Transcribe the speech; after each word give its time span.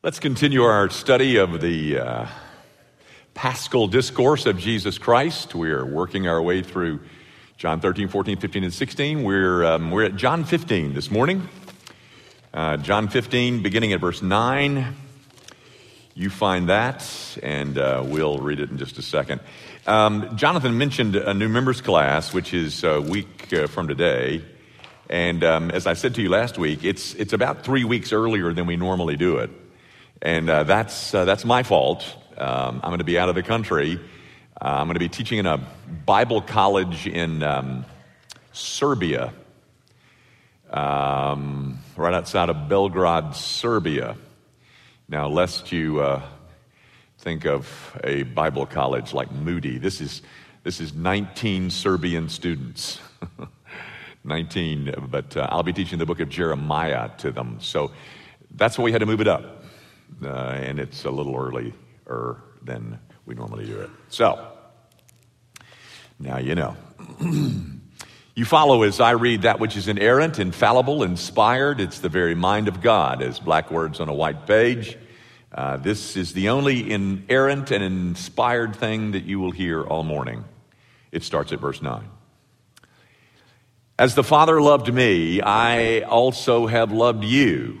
Let's 0.00 0.20
continue 0.20 0.62
our 0.62 0.90
study 0.90 1.38
of 1.38 1.60
the 1.60 1.98
uh, 1.98 2.26
Paschal 3.34 3.88
Discourse 3.88 4.46
of 4.46 4.56
Jesus 4.56 4.96
Christ. 4.96 5.56
We're 5.56 5.84
working 5.84 6.28
our 6.28 6.40
way 6.40 6.62
through 6.62 7.00
John 7.56 7.80
13, 7.80 8.06
14, 8.06 8.36
15, 8.36 8.62
and 8.62 8.72
16. 8.72 9.24
We're, 9.24 9.64
um, 9.64 9.90
we're 9.90 10.04
at 10.04 10.14
John 10.14 10.44
15 10.44 10.94
this 10.94 11.10
morning. 11.10 11.48
Uh, 12.54 12.76
John 12.76 13.08
15, 13.08 13.60
beginning 13.60 13.92
at 13.92 14.00
verse 14.00 14.22
9. 14.22 14.94
You 16.14 16.30
find 16.30 16.68
that, 16.68 17.04
and 17.42 17.76
uh, 17.76 18.04
we'll 18.06 18.38
read 18.38 18.60
it 18.60 18.70
in 18.70 18.78
just 18.78 18.98
a 18.98 19.02
second. 19.02 19.40
Um, 19.84 20.36
Jonathan 20.36 20.78
mentioned 20.78 21.16
a 21.16 21.34
new 21.34 21.48
members 21.48 21.80
class, 21.80 22.32
which 22.32 22.54
is 22.54 22.84
a 22.84 23.00
week 23.00 23.52
uh, 23.52 23.66
from 23.66 23.88
today. 23.88 24.44
And 25.10 25.42
um, 25.42 25.72
as 25.72 25.88
I 25.88 25.94
said 25.94 26.14
to 26.14 26.22
you 26.22 26.28
last 26.28 26.56
week, 26.56 26.84
it's, 26.84 27.14
it's 27.14 27.32
about 27.32 27.64
three 27.64 27.82
weeks 27.82 28.12
earlier 28.12 28.52
than 28.52 28.66
we 28.66 28.76
normally 28.76 29.16
do 29.16 29.38
it. 29.38 29.50
And 30.20 30.50
uh, 30.50 30.64
that's, 30.64 31.14
uh, 31.14 31.24
that's 31.24 31.44
my 31.44 31.62
fault. 31.62 32.04
Um, 32.36 32.80
I'm 32.82 32.90
going 32.90 32.98
to 32.98 33.04
be 33.04 33.18
out 33.18 33.28
of 33.28 33.36
the 33.36 33.42
country. 33.42 34.00
Uh, 34.60 34.64
I'm 34.64 34.86
going 34.88 34.94
to 34.94 35.00
be 35.00 35.08
teaching 35.08 35.38
in 35.38 35.46
a 35.46 35.58
Bible 36.06 36.42
college 36.42 37.06
in 37.06 37.42
um, 37.44 37.84
Serbia, 38.52 39.32
um, 40.70 41.78
right 41.96 42.14
outside 42.14 42.48
of 42.48 42.68
Belgrade, 42.68 43.34
Serbia. 43.34 44.16
Now, 45.08 45.28
lest 45.28 45.70
you 45.70 46.00
uh, 46.00 46.22
think 47.18 47.46
of 47.46 47.96
a 48.02 48.24
Bible 48.24 48.66
college 48.66 49.14
like 49.14 49.30
Moody, 49.30 49.78
this 49.78 50.00
is, 50.00 50.22
this 50.64 50.80
is 50.80 50.94
19 50.94 51.70
Serbian 51.70 52.28
students. 52.28 52.98
19, 54.24 55.08
but 55.10 55.36
uh, 55.36 55.46
I'll 55.50 55.62
be 55.62 55.72
teaching 55.72 55.98
the 55.98 56.04
book 56.04 56.20
of 56.20 56.28
Jeremiah 56.28 57.08
to 57.18 57.30
them. 57.30 57.58
So 57.60 57.92
that's 58.50 58.76
why 58.76 58.84
we 58.84 58.92
had 58.92 58.98
to 58.98 59.06
move 59.06 59.20
it 59.20 59.28
up 59.28 59.57
and 60.22 60.78
it's 60.78 61.04
a 61.04 61.10
little 61.10 61.36
earlier 61.36 61.72
than 62.62 62.98
we 63.26 63.34
normally 63.34 63.66
do 63.66 63.80
it. 63.80 63.90
So, 64.08 64.52
now 66.18 66.38
you 66.38 66.54
know. 66.54 66.76
you 68.34 68.44
follow 68.44 68.82
as 68.82 69.00
I 69.00 69.12
read 69.12 69.42
that 69.42 69.60
which 69.60 69.76
is 69.76 69.88
inerrant, 69.88 70.38
infallible, 70.38 71.02
inspired. 71.02 71.80
It's 71.80 72.00
the 72.00 72.08
very 72.08 72.34
mind 72.34 72.68
of 72.68 72.80
God, 72.80 73.22
as 73.22 73.40
black 73.40 73.70
words 73.70 74.00
on 74.00 74.08
a 74.08 74.14
white 74.14 74.46
page. 74.46 74.96
Uh, 75.52 75.76
this 75.76 76.16
is 76.16 76.34
the 76.34 76.50
only 76.50 76.90
inerrant 76.90 77.70
and 77.70 77.82
inspired 77.82 78.76
thing 78.76 79.12
that 79.12 79.24
you 79.24 79.40
will 79.40 79.50
hear 79.50 79.82
all 79.82 80.02
morning. 80.02 80.44
It 81.10 81.22
starts 81.24 81.52
at 81.52 81.60
verse 81.60 81.80
9. 81.80 82.08
As 83.98 84.14
the 84.14 84.22
Father 84.22 84.60
loved 84.60 84.92
me, 84.92 85.40
I 85.40 86.02
also 86.02 86.66
have 86.66 86.92
loved 86.92 87.24
you. 87.24 87.80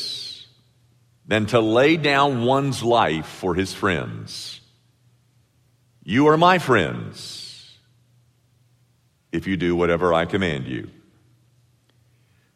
than 1.25 1.45
to 1.47 1.59
lay 1.59 1.97
down 1.97 2.43
one's 2.43 2.83
life 2.83 3.25
for 3.25 3.55
his 3.55 3.73
friends. 3.73 4.61
You 6.03 6.27
are 6.27 6.37
my 6.37 6.59
friends 6.59 7.77
if 9.31 9.47
you 9.47 9.55
do 9.55 9.75
whatever 9.75 10.13
I 10.13 10.25
command 10.25 10.67
you. 10.67 10.89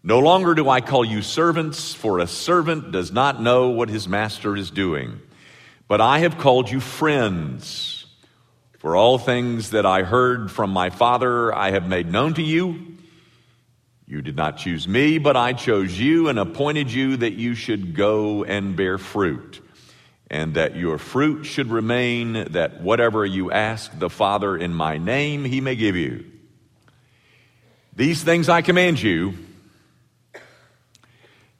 No 0.03 0.19
longer 0.19 0.53
do 0.53 0.69
I 0.69 0.81
call 0.81 1.03
you 1.03 1.21
servants, 1.21 1.93
for 1.93 2.19
a 2.19 2.27
servant 2.27 2.91
does 2.91 3.11
not 3.11 3.41
know 3.41 3.69
what 3.69 3.89
his 3.89 4.07
master 4.07 4.55
is 4.55 4.69
doing. 4.69 5.19
But 5.87 6.01
I 6.01 6.19
have 6.19 6.37
called 6.37 6.69
you 6.69 6.79
friends, 6.79 8.05
for 8.77 8.95
all 8.95 9.17
things 9.17 9.71
that 9.71 9.85
I 9.85 10.03
heard 10.03 10.51
from 10.51 10.69
my 10.69 10.89
Father 10.89 11.53
I 11.53 11.71
have 11.71 11.87
made 11.87 12.11
known 12.11 12.35
to 12.35 12.43
you. 12.43 12.94
You 14.07 14.21
did 14.21 14.35
not 14.35 14.57
choose 14.57 14.87
me, 14.87 15.17
but 15.17 15.35
I 15.35 15.53
chose 15.53 15.99
you 15.99 16.27
and 16.27 16.37
appointed 16.37 16.91
you 16.91 17.17
that 17.17 17.33
you 17.33 17.55
should 17.55 17.95
go 17.95 18.43
and 18.43 18.75
bear 18.75 18.99
fruit, 18.99 19.61
and 20.29 20.53
that 20.53 20.75
your 20.75 20.99
fruit 20.99 21.45
should 21.45 21.71
remain, 21.71 22.51
that 22.51 22.81
whatever 22.81 23.25
you 23.25 23.51
ask 23.51 23.97
the 23.97 24.09
Father 24.09 24.55
in 24.55 24.73
my 24.73 24.99
name, 24.99 25.43
he 25.43 25.59
may 25.59 25.75
give 25.75 25.95
you. 25.95 26.25
These 27.95 28.23
things 28.23 28.47
I 28.47 28.61
command 28.61 29.01
you, 29.01 29.33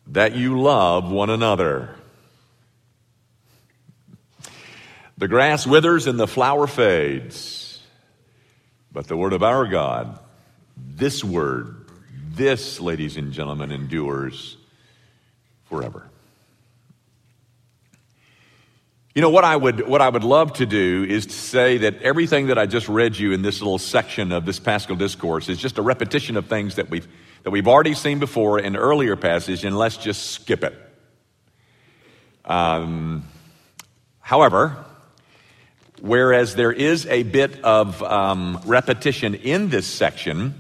that 0.08 0.36
you 0.36 0.62
love 0.62 1.10
one 1.10 1.32
another. 1.32 1.96
The 5.18 5.28
grass 5.28 5.66
withers 5.66 6.06
and 6.06 6.20
the 6.20 6.28
flower 6.28 6.68
fades, 6.68 7.82
but 8.92 9.08
the 9.08 9.18
word 9.18 9.34
of 9.34 9.42
our 9.42 9.66
God, 9.66 10.20
this 10.78 11.24
word, 11.24 11.85
this, 12.36 12.80
ladies 12.80 13.18
and 13.18 13.32
gentlemen, 13.32 13.72
endures 13.72 14.58
forever. 15.66 16.08
You 19.16 19.22
know 19.22 19.30
what 19.30 19.46
I 19.46 19.56
would 19.56 19.88
what 19.88 20.02
I 20.02 20.10
would 20.10 20.26
love 20.26 20.52
to 20.54 20.66
do 20.66 21.06
is 21.08 21.26
to 21.28 21.34
say 21.34 21.78
that 21.78 22.02
everything 22.02 22.48
that 22.48 22.58
I 22.58 22.66
just 22.66 22.90
read 22.90 23.18
you 23.18 23.32
in 23.32 23.44
this 23.44 23.62
little 23.62 23.78
section 23.78 24.34
of 24.34 24.46
this 24.46 24.60
Paschal 24.60 24.98
discourse 24.98 25.48
is 25.48 25.58
just 25.58 25.78
a 25.78 25.82
repetition 25.82 26.36
of 26.36 26.48
things 26.48 26.76
that 26.76 26.90
we've 26.90 27.08
that 27.44 27.52
we've 27.52 27.68
already 27.68 27.94
seen 27.94 28.20
before 28.20 28.60
in 28.60 28.76
earlier 28.76 29.16
passage, 29.16 29.64
and 29.64 29.78
let's 29.78 29.96
just 29.96 30.32
skip 30.32 30.66
it. 30.66 30.76
Um, 32.44 33.24
however, 34.20 34.84
whereas 36.02 36.56
there 36.56 36.74
is 36.74 37.06
a 37.06 37.24
bit 37.24 37.64
of 37.64 38.04
um, 38.04 38.60
repetition 38.66 39.36
in 39.36 39.70
this 39.70 39.88
section, 39.88 40.56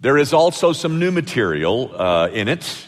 there 0.00 0.16
is 0.16 0.32
also 0.32 0.72
some 0.72 0.98
new 0.98 1.10
material 1.10 1.92
uh, 2.00 2.28
in 2.28 2.48
it, 2.48 2.86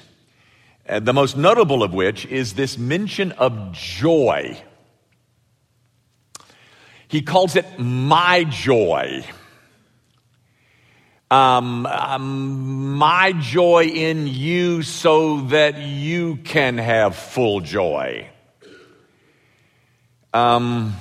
uh, 0.89 1.01
the 1.01 1.13
most 1.13 1.37
notable 1.37 1.83
of 1.83 1.93
which 1.93 2.25
is 2.27 2.55
this 2.55 2.79
mention 2.79 3.33
of 3.33 3.73
joy. 3.73 4.57
He 7.09 7.23
calls 7.23 7.57
it 7.57 7.67
my 7.79 8.45
joy. 8.45 9.25
Um, 11.33 11.87
um, 11.87 12.97
my 12.97 13.33
joy 13.33 13.85
in 13.85 14.27
you 14.27 14.83
so 14.83 15.43
that 15.43 15.79
you 15.79 16.37
can 16.37 16.79
have 16.79 17.17
full 17.17 17.61
joy. 17.61 18.29
Um, 20.33 20.95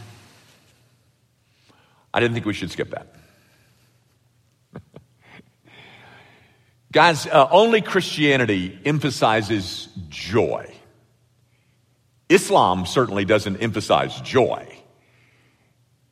I 2.11 2.19
didn't 2.19 2.33
think 2.33 2.45
we 2.45 2.53
should 2.53 2.71
skip 2.71 2.89
that. 2.91 3.18
Guys, 6.91 7.27
uh, 7.27 7.47
only 7.51 7.81
Christianity 7.81 8.77
emphasizes 8.83 9.89
joy. 10.09 10.73
Islam 12.29 12.87
certainly 12.87 13.25
doesn't 13.25 13.57
emphasize 13.57 14.19
joy. 14.21 14.67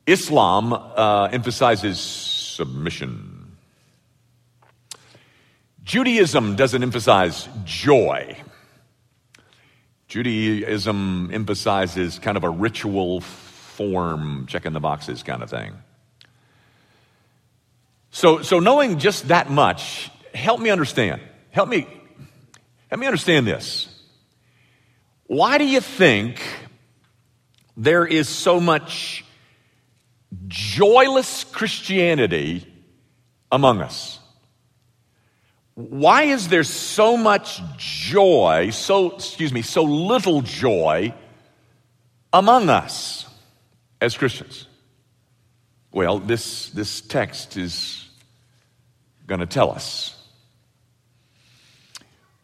Islam 0.06 0.72
uh, 0.72 1.28
emphasizes 1.32 1.98
submission. 1.98 3.56
Judaism 5.82 6.54
doesn't 6.54 6.82
emphasize 6.82 7.48
joy. 7.64 8.36
Judaism 10.06 11.30
emphasizes 11.32 12.18
kind 12.20 12.36
of 12.36 12.44
a 12.44 12.50
ritual 12.50 13.20
form, 13.20 14.46
checking 14.46 14.72
the 14.72 14.80
boxes 14.80 15.22
kind 15.22 15.42
of 15.42 15.50
thing. 15.50 15.74
So, 18.10 18.42
so 18.42 18.60
knowing 18.60 18.98
just 18.98 19.28
that 19.28 19.50
much 19.50 20.10
help 20.38 20.60
me 20.60 20.70
understand. 20.70 21.20
Help 21.50 21.68
me, 21.68 21.86
help 22.88 23.00
me 23.00 23.06
understand 23.06 23.46
this. 23.46 23.88
Why 25.26 25.58
do 25.58 25.66
you 25.66 25.80
think 25.80 26.40
there 27.76 28.06
is 28.06 28.28
so 28.28 28.60
much 28.60 29.24
joyless 30.46 31.44
Christianity 31.44 32.66
among 33.52 33.82
us? 33.82 34.18
Why 35.74 36.24
is 36.24 36.48
there 36.48 36.64
so 36.64 37.16
much 37.16 37.60
joy, 37.76 38.70
so, 38.72 39.14
excuse 39.14 39.52
me, 39.52 39.62
so 39.62 39.84
little 39.84 40.42
joy 40.42 41.14
among 42.32 42.68
us 42.68 43.26
as 44.00 44.16
Christians? 44.16 44.66
Well, 45.92 46.18
this, 46.18 46.70
this 46.70 47.00
text 47.00 47.56
is 47.56 48.08
going 49.26 49.40
to 49.40 49.46
tell 49.46 49.70
us. 49.70 50.17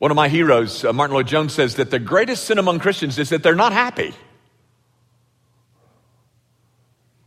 One 0.05 0.11
of 0.11 0.17
my 0.17 0.29
heroes, 0.29 0.85
uh, 0.85 0.93
Martyn 0.93 1.15
Lloyd-Jones, 1.15 1.55
says 1.55 1.77
that 1.77 1.91
the 1.91 1.99
greatest 1.99 2.45
sin 2.45 2.59
among 2.59 2.79
Christians 2.79 3.19
is 3.19 3.31
that 3.31 3.43
they're 3.43 3.55
not 3.55 3.73
happy. 3.73 4.13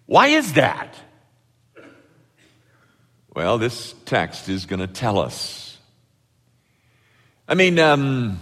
Why 0.06 0.27
is 0.27 0.53
that? 0.53 0.94
Well, 3.33 3.57
this 3.57 3.95
text 4.06 4.47
is 4.47 4.68
going 4.68 4.81
to 4.81 4.85
tell 4.85 5.18
us. 5.18 5.79
I 7.47 7.56
mean, 7.56 7.79
um, 7.79 8.39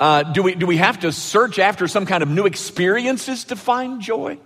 uh, 0.00 0.22
do, 0.22 0.42
we, 0.42 0.54
do 0.54 0.64
we 0.64 0.78
have 0.78 1.00
to 1.00 1.12
search 1.12 1.58
after 1.58 1.86
some 1.86 2.06
kind 2.06 2.22
of 2.22 2.30
new 2.30 2.46
experiences 2.46 3.44
to 3.44 3.56
find 3.56 4.00
joy? 4.00 4.38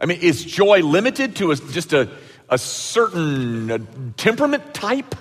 I 0.00 0.06
mean, 0.06 0.20
is 0.20 0.44
joy 0.44 0.78
limited 0.84 1.34
to 1.38 1.50
a, 1.50 1.56
just 1.56 1.92
a, 1.92 2.08
a 2.48 2.56
certain 2.56 4.14
temperament 4.16 4.74
type? 4.74 5.16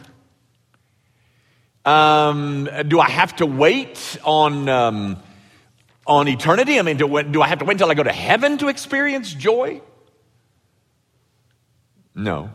Um, 1.86 2.68
do 2.88 3.00
I 3.00 3.10
have 3.10 3.36
to 3.38 3.46
wait 3.46 4.18
on, 4.24 4.68
um, 4.68 5.18
on 6.08 6.28
eternity? 6.28 6.80
I 6.80 6.82
mean, 6.82 6.98
do, 6.98 7.24
do 7.24 7.42
I 7.42 7.48
have 7.48 7.60
to 7.60 7.66
wait 7.66 7.74
until 7.74 7.92
I 7.92 7.94
go 7.94 8.04
to 8.04 8.12
heaven 8.12 8.58
to 8.58 8.70
experience 8.70 9.34
joy? 9.34 9.82
No. 12.16 12.50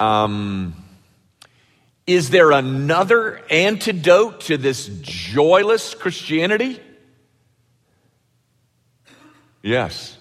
Um, 0.00 0.74
is 2.06 2.30
there 2.30 2.52
another 2.52 3.42
antidote 3.50 4.40
to 4.42 4.56
this 4.56 4.86
joyless 5.02 5.94
Christianity? 5.94 6.80
Yes. 9.62 10.16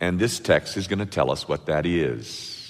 And 0.00 0.18
this 0.18 0.38
text 0.38 0.76
is 0.76 0.86
going 0.86 1.00
to 1.00 1.06
tell 1.06 1.30
us 1.30 1.46
what 1.46 1.66
that 1.66 1.84
is. 1.84 2.61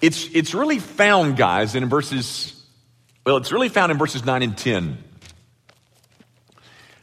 It's, 0.00 0.28
it's 0.34 0.54
really 0.54 0.78
found, 0.78 1.36
guys, 1.36 1.74
in 1.74 1.88
verses, 1.88 2.52
well, 3.24 3.38
it's 3.38 3.52
really 3.52 3.68
found 3.68 3.90
in 3.90 3.98
verses 3.98 4.24
9 4.24 4.42
and 4.42 4.56
10. 4.56 4.98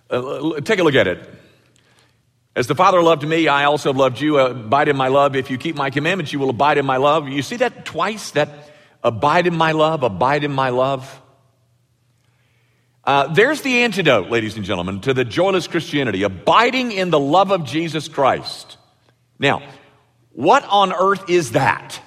Uh, 0.09 0.59
take 0.61 0.79
a 0.79 0.83
look 0.83 0.95
at 0.95 1.07
it. 1.07 1.29
As 2.55 2.67
the 2.67 2.75
Father 2.75 3.01
loved 3.01 3.27
me, 3.27 3.47
I 3.47 3.65
also 3.65 3.93
loved 3.93 4.21
you. 4.21 4.37
Abide 4.37 4.87
in 4.87 4.95
my 4.95 5.07
love. 5.07 5.35
If 5.35 5.49
you 5.49 5.57
keep 5.57 5.75
my 5.75 5.89
commandments, 5.89 6.31
you 6.31 6.37
will 6.37 6.51
abide 6.51 6.77
in 6.77 6.85
my 6.85 6.97
love. 6.97 7.27
You 7.27 7.41
see 7.41 7.55
that 7.57 7.83
twice? 7.83 8.31
That 8.31 8.49
abide 9.03 9.47
in 9.47 9.55
my 9.55 9.71
love, 9.71 10.03
abide 10.03 10.43
in 10.43 10.51
my 10.51 10.69
love. 10.69 11.21
Uh, 13.03 13.33
there's 13.33 13.61
the 13.61 13.83
antidote, 13.83 14.29
ladies 14.29 14.55
and 14.55 14.63
gentlemen, 14.63 15.01
to 15.01 15.13
the 15.13 15.25
joyless 15.25 15.67
Christianity, 15.67 16.23
abiding 16.23 16.91
in 16.91 17.09
the 17.09 17.19
love 17.19 17.51
of 17.51 17.65
Jesus 17.65 18.07
Christ. 18.07 18.77
Now, 19.39 19.61
what 20.31 20.63
on 20.69 20.93
earth 20.93 21.29
is 21.29 21.51
that? 21.51 21.99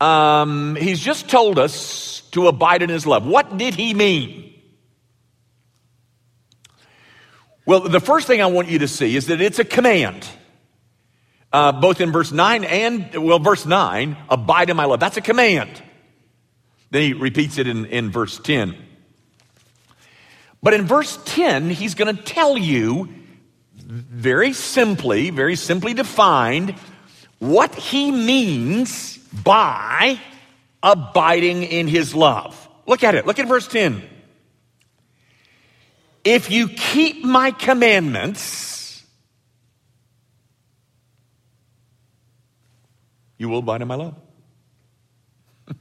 Um, 0.00 0.76
he's 0.76 0.98
just 0.98 1.28
told 1.28 1.58
us 1.58 2.22
to 2.32 2.48
abide 2.48 2.82
in 2.82 2.88
his 2.88 3.06
love. 3.06 3.26
What 3.26 3.58
did 3.58 3.74
he 3.74 3.92
mean? 3.92 4.54
Well, 7.66 7.80
the 7.80 8.00
first 8.00 8.26
thing 8.26 8.42
I 8.42 8.46
want 8.46 8.68
you 8.68 8.80
to 8.80 8.88
see 8.88 9.14
is 9.14 9.26
that 9.26 9.40
it's 9.40 9.58
a 9.58 9.64
command. 9.64 10.26
Uh, 11.52 11.72
both 11.72 12.00
in 12.00 12.12
verse 12.12 12.32
9 12.32 12.64
and, 12.64 13.14
well, 13.24 13.38
verse 13.38 13.66
9, 13.66 14.16
abide 14.28 14.70
in 14.70 14.76
my 14.76 14.86
love. 14.86 15.00
That's 15.00 15.16
a 15.16 15.20
command. 15.20 15.82
Then 16.90 17.02
he 17.02 17.12
repeats 17.12 17.58
it 17.58 17.68
in, 17.68 17.86
in 17.86 18.10
verse 18.10 18.38
10. 18.38 18.74
But 20.62 20.74
in 20.74 20.86
verse 20.86 21.18
10, 21.26 21.70
he's 21.70 21.94
going 21.94 22.16
to 22.16 22.22
tell 22.22 22.56
you 22.56 23.08
very 23.76 24.52
simply, 24.52 25.30
very 25.30 25.56
simply 25.56 25.94
defined, 25.94 26.74
what 27.38 27.74
he 27.74 28.10
means 28.10 29.19
by 29.32 30.20
abiding 30.82 31.62
in 31.62 31.86
his 31.88 32.14
love. 32.14 32.68
Look 32.86 33.04
at 33.04 33.14
it. 33.14 33.26
Look 33.26 33.38
at 33.38 33.46
verse 33.46 33.68
10. 33.68 34.02
If 36.24 36.50
you 36.50 36.68
keep 36.68 37.24
my 37.24 37.50
commandments, 37.50 39.04
you 43.38 43.48
will 43.48 43.60
abide 43.60 43.80
in 43.82 43.88
my 43.88 43.94
love. 43.94 44.14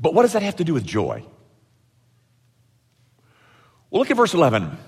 but 0.00 0.14
what 0.14 0.22
does 0.22 0.32
that 0.32 0.42
have 0.42 0.56
to 0.56 0.64
do 0.64 0.72
with 0.72 0.84
joy? 0.86 1.22
Well, 3.90 4.00
look 4.00 4.10
at 4.10 4.16
verse 4.16 4.32
11. 4.34 4.78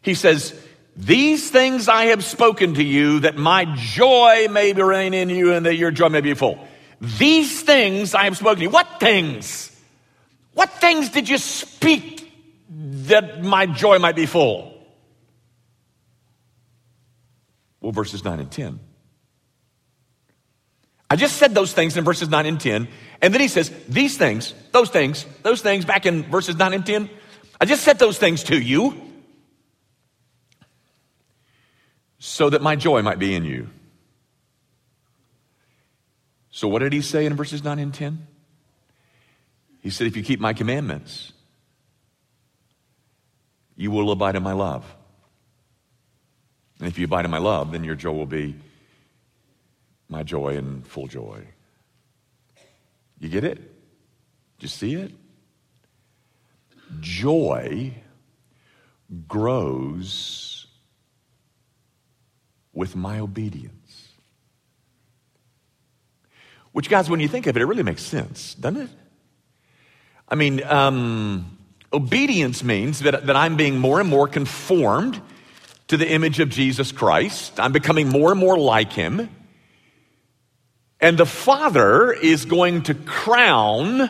He 0.00 0.14
says, 0.14 0.52
These 0.96 1.50
things 1.50 1.88
I 1.88 2.06
have 2.06 2.22
spoken 2.22 2.74
to 2.74 2.82
you, 2.82 3.20
that 3.20 3.36
my 3.36 3.64
joy 3.76 4.48
may 4.50 4.72
reign 4.72 5.14
in 5.14 5.30
you 5.30 5.54
and 5.54 5.64
that 5.66 5.76
your 5.76 5.90
joy 5.90 6.08
may 6.08 6.20
be 6.20 6.34
full. 6.34 6.58
These 7.00 7.62
things 7.62 8.14
I 8.14 8.24
have 8.24 8.36
spoken 8.36 8.58
to 8.58 8.62
you. 8.64 8.70
What 8.70 9.00
things? 9.00 9.68
What 10.54 10.70
things 10.70 11.08
did 11.08 11.28
you 11.28 11.38
speak 11.38 12.30
that 12.68 13.42
my 13.42 13.66
joy 13.66 13.98
might 13.98 14.16
be 14.16 14.26
full? 14.26 14.72
Well, 17.80 17.92
verses 17.92 18.22
9 18.24 18.38
and 18.38 18.50
10. 18.50 18.78
I 21.10 21.16
just 21.16 21.36
said 21.36 21.54
those 21.54 21.72
things 21.72 21.96
in 21.96 22.04
verses 22.04 22.28
9 22.28 22.46
and 22.46 22.60
10. 22.60 22.88
And 23.20 23.34
then 23.34 23.40
he 23.40 23.48
says, 23.48 23.70
These 23.88 24.16
things, 24.16 24.54
those 24.72 24.88
things, 24.88 25.26
those 25.42 25.60
things 25.60 25.84
back 25.84 26.06
in 26.06 26.22
verses 26.22 26.56
9 26.56 26.72
and 26.72 26.86
10. 26.86 27.10
I 27.60 27.64
just 27.64 27.82
said 27.82 27.98
those 27.98 28.18
things 28.18 28.44
to 28.44 28.58
you 28.58 29.11
so 32.24 32.48
that 32.48 32.62
my 32.62 32.76
joy 32.76 33.02
might 33.02 33.18
be 33.18 33.34
in 33.34 33.44
you. 33.44 33.68
So, 36.52 36.68
what 36.68 36.78
did 36.78 36.92
he 36.92 37.00
say 37.00 37.26
in 37.26 37.34
verses 37.34 37.64
9 37.64 37.80
and 37.80 37.92
10? 37.92 38.28
He 39.80 39.90
said, 39.90 40.06
If 40.06 40.16
you 40.16 40.22
keep 40.22 40.38
my 40.38 40.52
commandments, 40.52 41.32
you 43.74 43.90
will 43.90 44.12
abide 44.12 44.36
in 44.36 44.42
my 44.44 44.52
love. 44.52 44.84
And 46.78 46.86
if 46.86 46.96
you 46.96 47.06
abide 47.06 47.24
in 47.24 47.30
my 47.32 47.38
love, 47.38 47.72
then 47.72 47.82
your 47.82 47.96
joy 47.96 48.12
will 48.12 48.26
be 48.26 48.54
my 50.08 50.22
joy 50.22 50.56
and 50.56 50.86
full 50.86 51.08
joy. 51.08 51.44
You 53.18 53.30
get 53.30 53.42
it? 53.42 53.58
Do 53.58 53.64
you 54.60 54.68
see 54.68 54.94
it? 54.94 55.10
Joy 57.00 57.94
grows 59.26 60.51
with 62.72 62.96
my 62.96 63.18
obedience. 63.18 64.08
Which, 66.72 66.88
guys, 66.88 67.10
when 67.10 67.20
you 67.20 67.28
think 67.28 67.46
of 67.46 67.56
it, 67.56 67.62
it 67.62 67.66
really 67.66 67.82
makes 67.82 68.02
sense, 68.02 68.54
doesn't 68.54 68.82
it? 68.82 68.90
I 70.28 70.34
mean, 70.34 70.64
um, 70.64 71.58
obedience 71.92 72.64
means 72.64 73.00
that, 73.00 73.26
that 73.26 73.36
I'm 73.36 73.56
being 73.56 73.78
more 73.78 74.00
and 74.00 74.08
more 74.08 74.26
conformed 74.26 75.20
to 75.88 75.98
the 75.98 76.10
image 76.10 76.40
of 76.40 76.48
Jesus 76.48 76.90
Christ. 76.90 77.60
I'm 77.60 77.72
becoming 77.72 78.08
more 78.08 78.30
and 78.30 78.40
more 78.40 78.58
like 78.58 78.92
him. 78.92 79.28
And 81.00 81.18
the 81.18 81.26
Father 81.26 82.12
is 82.12 82.46
going 82.46 82.84
to 82.84 82.94
crown 82.94 84.08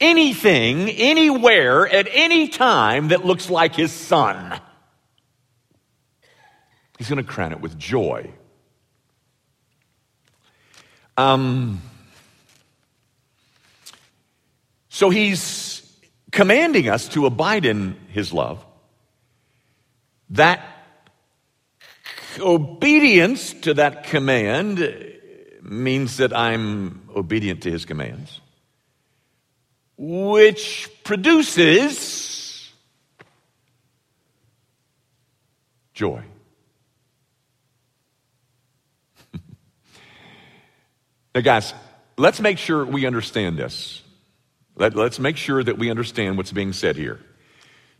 anything, 0.00 0.90
anywhere, 0.90 1.86
at 1.86 2.08
any 2.10 2.48
time 2.48 3.08
that 3.08 3.24
looks 3.24 3.48
like 3.48 3.76
his 3.76 3.92
Son. 3.92 4.60
He's 6.98 7.08
going 7.08 7.24
to 7.24 7.30
crown 7.30 7.52
it 7.52 7.60
with 7.60 7.78
joy. 7.78 8.30
Um, 11.16 11.80
so 14.88 15.10
he's 15.10 15.82
commanding 16.32 16.88
us 16.88 17.08
to 17.08 17.26
abide 17.26 17.64
in 17.64 17.96
his 18.08 18.32
love. 18.32 18.64
That 20.30 20.60
obedience 22.40 23.52
to 23.62 23.74
that 23.74 24.04
command 24.04 24.78
means 25.62 26.16
that 26.18 26.36
I'm 26.36 27.08
obedient 27.14 27.62
to 27.62 27.70
his 27.70 27.84
commands, 27.84 28.40
which 29.96 30.90
produces 31.04 32.72
joy. 35.92 36.24
Now, 41.34 41.40
guys, 41.40 41.74
let's 42.16 42.38
make 42.38 42.58
sure 42.58 42.84
we 42.84 43.06
understand 43.06 43.58
this. 43.58 44.02
Let, 44.76 44.96
us 44.96 45.18
make 45.18 45.36
sure 45.36 45.62
that 45.62 45.78
we 45.78 45.90
understand 45.90 46.36
what's 46.36 46.52
being 46.52 46.72
said 46.72 46.96
here. 46.96 47.20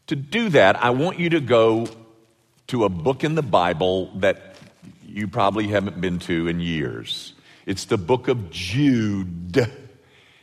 To 0.09 0.17
do 0.17 0.51
that, 0.51 0.83
I 0.83 0.91
want 0.91 1.19
you 1.19 1.31
to 1.31 1.41
go 1.41 1.89
to 2.69 2.85
a 2.85 2.89
book 2.89 3.25
in 3.25 3.35
the 3.35 3.43
Bible 3.43 4.13
that 4.19 4.57
you 5.05 5.27
probably 5.27 5.67
haven't 5.69 6.01
been 6.01 6.21
to 6.21 6.47
in 6.47 6.61
years. 6.61 7.35
It's 7.67 7.87
the 7.87 7.99
book 7.99 8.29
of 8.29 8.51
Jude. 8.51 9.69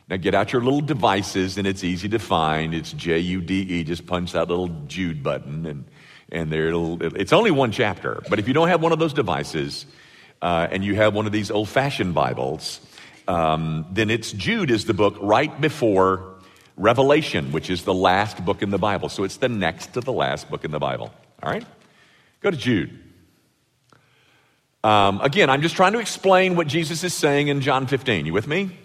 Now 0.08 0.16
get 0.16 0.34
out 0.34 0.52
your 0.52 0.62
little 0.62 0.80
devices 0.80 1.56
and 1.56 1.66
it's 1.66 1.84
easy 1.84 2.08
to 2.10 2.18
find. 2.18 2.74
It's 2.74 2.92
J 2.92 3.18
U 3.20 3.40
D 3.40 3.60
E. 3.60 3.84
Just 3.84 4.06
punch 4.06 4.32
that 4.32 4.48
little 4.48 4.68
Jude 4.86 5.22
button 5.22 5.64
and, 5.64 5.84
and 6.30 6.50
there 6.50 6.68
it'll, 6.68 7.02
it's 7.02 7.32
only 7.32 7.50
one 7.50 7.72
chapter. 7.72 8.22
But 8.28 8.38
if 8.38 8.48
you 8.48 8.54
don't 8.54 8.68
have 8.68 8.82
one 8.82 8.92
of 8.92 8.98
those 8.98 9.14
devices, 9.14 9.86
uh, 10.42 10.66
and 10.70 10.84
you 10.84 10.96
have 10.96 11.14
one 11.14 11.24
of 11.24 11.32
these 11.32 11.50
old 11.50 11.68
fashioned 11.68 12.14
Bibles, 12.14 12.80
um, 13.28 13.86
then 13.92 14.10
it's 14.10 14.32
Jude 14.32 14.70
is 14.70 14.84
the 14.84 14.94
book 14.94 15.16
right 15.20 15.58
before 15.60 16.34
Revelation, 16.76 17.52
which 17.52 17.70
is 17.70 17.84
the 17.84 17.94
last 17.94 18.44
book 18.44 18.60
in 18.60 18.70
the 18.70 18.78
Bible. 18.78 19.08
So 19.08 19.22
it's 19.22 19.36
the 19.36 19.48
next 19.48 19.94
to 19.94 20.00
the 20.00 20.12
last 20.12 20.50
book 20.50 20.64
in 20.64 20.72
the 20.72 20.80
Bible. 20.80 21.12
All 21.42 21.50
right? 21.50 21.64
Go 22.40 22.50
to 22.50 22.56
Jude. 22.56 22.98
Um, 24.82 25.20
again, 25.20 25.48
I'm 25.48 25.62
just 25.62 25.76
trying 25.76 25.92
to 25.92 26.00
explain 26.00 26.56
what 26.56 26.66
Jesus 26.66 27.04
is 27.04 27.14
saying 27.14 27.46
in 27.46 27.60
John 27.60 27.86
15. 27.86 28.26
You 28.26 28.32
with 28.32 28.48
me? 28.48 28.76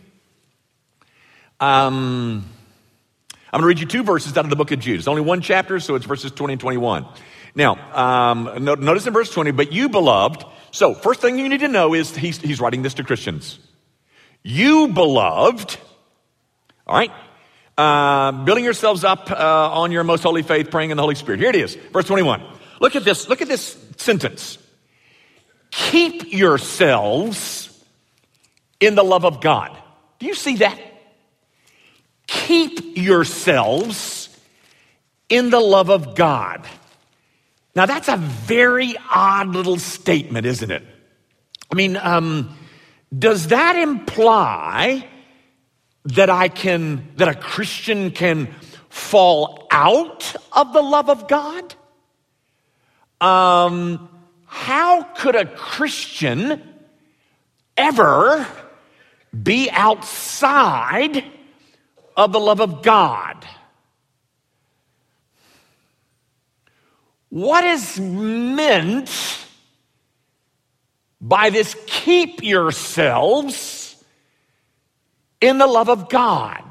Um, 1.59 2.45
I'm 3.51 3.61
going 3.61 3.63
to 3.63 3.67
read 3.67 3.79
you 3.79 3.87
two 3.87 4.03
verses 4.03 4.37
out 4.37 4.43
of 4.43 4.51
the 4.51 4.55
book 4.55 4.71
of 4.71 4.79
Jude. 4.79 4.99
It's 4.99 5.07
only 5.07 5.23
one 5.23 5.41
chapter, 5.41 5.79
so 5.79 5.95
it's 5.95 6.05
verses 6.05 6.31
20 6.31 6.53
and 6.53 6.61
21. 6.61 7.07
Now, 7.57 8.31
um, 8.31 8.63
notice 8.63 9.07
in 9.07 9.13
verse 9.13 9.31
20, 9.31 9.49
but 9.49 9.71
you, 9.71 9.89
beloved, 9.89 10.45
so 10.69 10.93
first 10.93 11.21
thing 11.21 11.39
you 11.39 11.49
need 11.49 11.61
to 11.61 11.67
know 11.67 11.95
is 11.95 12.15
he's, 12.15 12.37
he's 12.37 12.61
writing 12.61 12.83
this 12.83 12.93
to 12.93 13.03
Christians. 13.03 13.57
You, 14.43 14.89
beloved, 14.89 15.75
all 16.85 16.95
right, 16.95 17.11
uh, 17.75 18.43
building 18.43 18.63
yourselves 18.63 19.03
up 19.03 19.31
uh, 19.31 19.71
on 19.71 19.91
your 19.91 20.03
most 20.03 20.21
holy 20.21 20.43
faith, 20.43 20.69
praying 20.69 20.91
in 20.91 20.97
the 20.97 21.01
Holy 21.01 21.15
Spirit. 21.15 21.39
Here 21.39 21.49
it 21.49 21.55
is, 21.55 21.73
verse 21.91 22.05
21. 22.05 22.43
Look 22.79 22.95
at 22.95 23.03
this, 23.03 23.27
look 23.27 23.41
at 23.41 23.47
this 23.47 23.75
sentence. 23.97 24.59
Keep 25.71 26.31
yourselves 26.31 27.75
in 28.79 28.93
the 28.93 29.03
love 29.03 29.25
of 29.25 29.41
God. 29.41 29.75
Do 30.19 30.27
you 30.27 30.35
see 30.35 30.57
that? 30.57 30.79
Keep 32.27 32.97
yourselves 32.97 34.29
in 35.27 35.49
the 35.49 35.59
love 35.59 35.89
of 35.89 36.13
God. 36.13 36.63
Now, 37.77 37.85
that's 37.85 38.07
a 38.07 38.17
very 38.17 38.95
odd 39.13 39.49
little 39.49 39.77
statement, 39.77 40.47
isn't 40.47 40.71
it? 40.71 40.83
I 41.71 41.75
mean, 41.75 41.95
um, 41.95 42.57
does 43.15 43.49
that 43.49 43.75
imply 43.75 45.07
that 46.05 46.27
I 46.31 46.47
can, 46.47 47.07
that 47.17 47.27
a 47.27 47.35
Christian 47.35 48.09
can 48.09 48.47
fall 48.89 49.67
out 49.69 50.35
of 50.53 50.73
the 50.73 50.81
love 50.81 51.07
of 51.11 51.27
God? 51.27 51.75
Um, 53.21 54.09
how 54.47 55.03
could 55.03 55.35
a 55.35 55.45
Christian 55.45 56.63
ever 57.77 58.47
be 59.43 59.69
outside 59.69 61.23
of 62.15 62.31
the 62.31 62.39
love 62.39 62.59
of 62.59 62.81
God? 62.81 63.45
What 67.37 67.63
is 67.65 67.99
meant 67.99 69.11
by 71.21 71.51
this 71.51 71.75
keep 71.85 72.41
yourselves 72.41 74.03
in 75.39 75.59
the 75.59 75.67
love 75.67 75.87
of 75.87 76.09
God? 76.09 76.63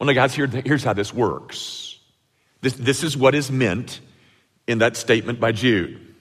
Well, 0.00 0.08
now, 0.08 0.14
guys, 0.14 0.34
here, 0.34 0.48
here's 0.48 0.82
how 0.82 0.94
this 0.94 1.14
works. 1.14 2.00
This, 2.60 2.72
this 2.72 3.04
is 3.04 3.16
what 3.16 3.36
is 3.36 3.52
meant 3.52 4.00
in 4.66 4.78
that 4.78 4.96
statement 4.96 5.38
by 5.38 5.52
Jude. 5.52 6.12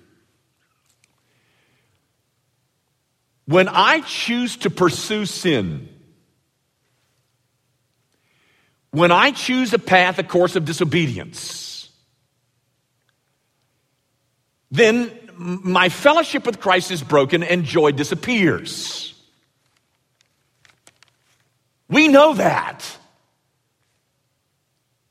When 3.48 3.70
I 3.70 4.02
choose 4.02 4.56
to 4.58 4.70
pursue 4.70 5.26
sin, 5.26 5.90
when 8.96 9.12
I 9.12 9.32
choose 9.32 9.74
a 9.74 9.80
path, 9.80 10.20
a 10.20 10.24
course 10.24 10.56
of 10.56 10.64
disobedience, 10.64 11.90
then 14.72 15.12
my 15.36 15.90
fellowship 15.90 16.46
with 16.46 16.62
Christ 16.62 16.92
is 16.92 17.04
broken 17.04 17.44
and 17.44 17.66
joy 17.66 17.92
disappears. 17.92 19.14
We 21.90 22.08
know 22.08 22.36
that. 22.36 22.86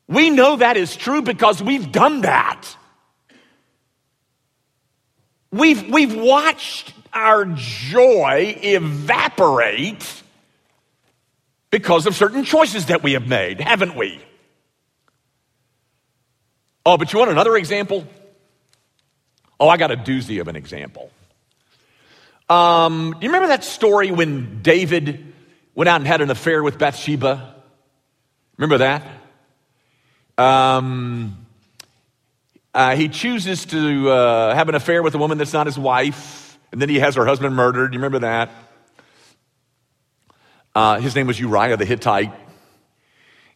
We 0.09 0.31
know 0.31 0.57
that 0.57 0.79
is 0.79 0.97
true 0.97 1.21
because 1.21 1.63
we've 1.63 1.93
done 1.93 2.23
that. 2.23 2.65
We've, 5.53 5.91
we've 5.93 6.17
watched 6.17 6.95
our 7.13 7.45
joy 7.55 8.59
evaporate 8.63 10.23
because 11.75 12.07
of 12.07 12.15
certain 12.15 12.45
choices 12.45 12.87
that 12.87 13.03
we 13.03 13.15
have 13.15 13.27
made, 13.27 13.61
haven't 13.61 13.97
we? 13.97 14.25
Oh, 16.87 16.97
but 16.97 17.13
you 17.13 17.19
want 17.19 17.33
another 17.33 17.57
example? 17.57 18.07
Oh, 19.59 19.69
I 19.69 19.77
got 19.77 19.91
a 19.91 19.97
doozy 19.97 20.41
of 20.41 20.47
an 20.47 20.55
example. 20.55 21.11
Um, 22.49 23.17
you 23.21 23.29
remember 23.29 23.49
that 23.49 23.65
story 23.65 24.13
when 24.13 24.63
David 24.63 25.35
went 25.75 25.89
out 25.89 25.97
and 25.97 26.07
had 26.07 26.21
an 26.21 26.31
affair 26.31 26.63
with 26.63 26.79
Bathsheba? 26.79 27.57
Remember 28.57 28.79
that? 28.79 29.03
Um, 30.39 31.45
uh, 32.73 32.95
he 32.95 33.09
chooses 33.09 33.67
to 33.67 34.11
uh, 34.11 34.55
have 34.55 34.69
an 34.69 34.77
affair 34.77 35.03
with 35.03 35.17
a 35.17 35.19
woman 35.19 35.39
that's 35.39 35.53
not 35.53 35.67
his 35.67 35.77
wife, 35.77 36.57
and 36.71 36.81
then 36.81 36.89
he 36.89 37.01
has 37.01 37.17
her 37.17 37.27
husband 37.27 37.57
murdered. 37.57 37.95
You 37.95 37.99
remember 37.99 38.21
that? 38.21 38.51
Uh, 40.75 40.99
his 41.01 41.15
name 41.15 41.27
was 41.27 41.39
Uriah 41.39 41.77
the 41.77 41.85
Hittite. 41.85 42.33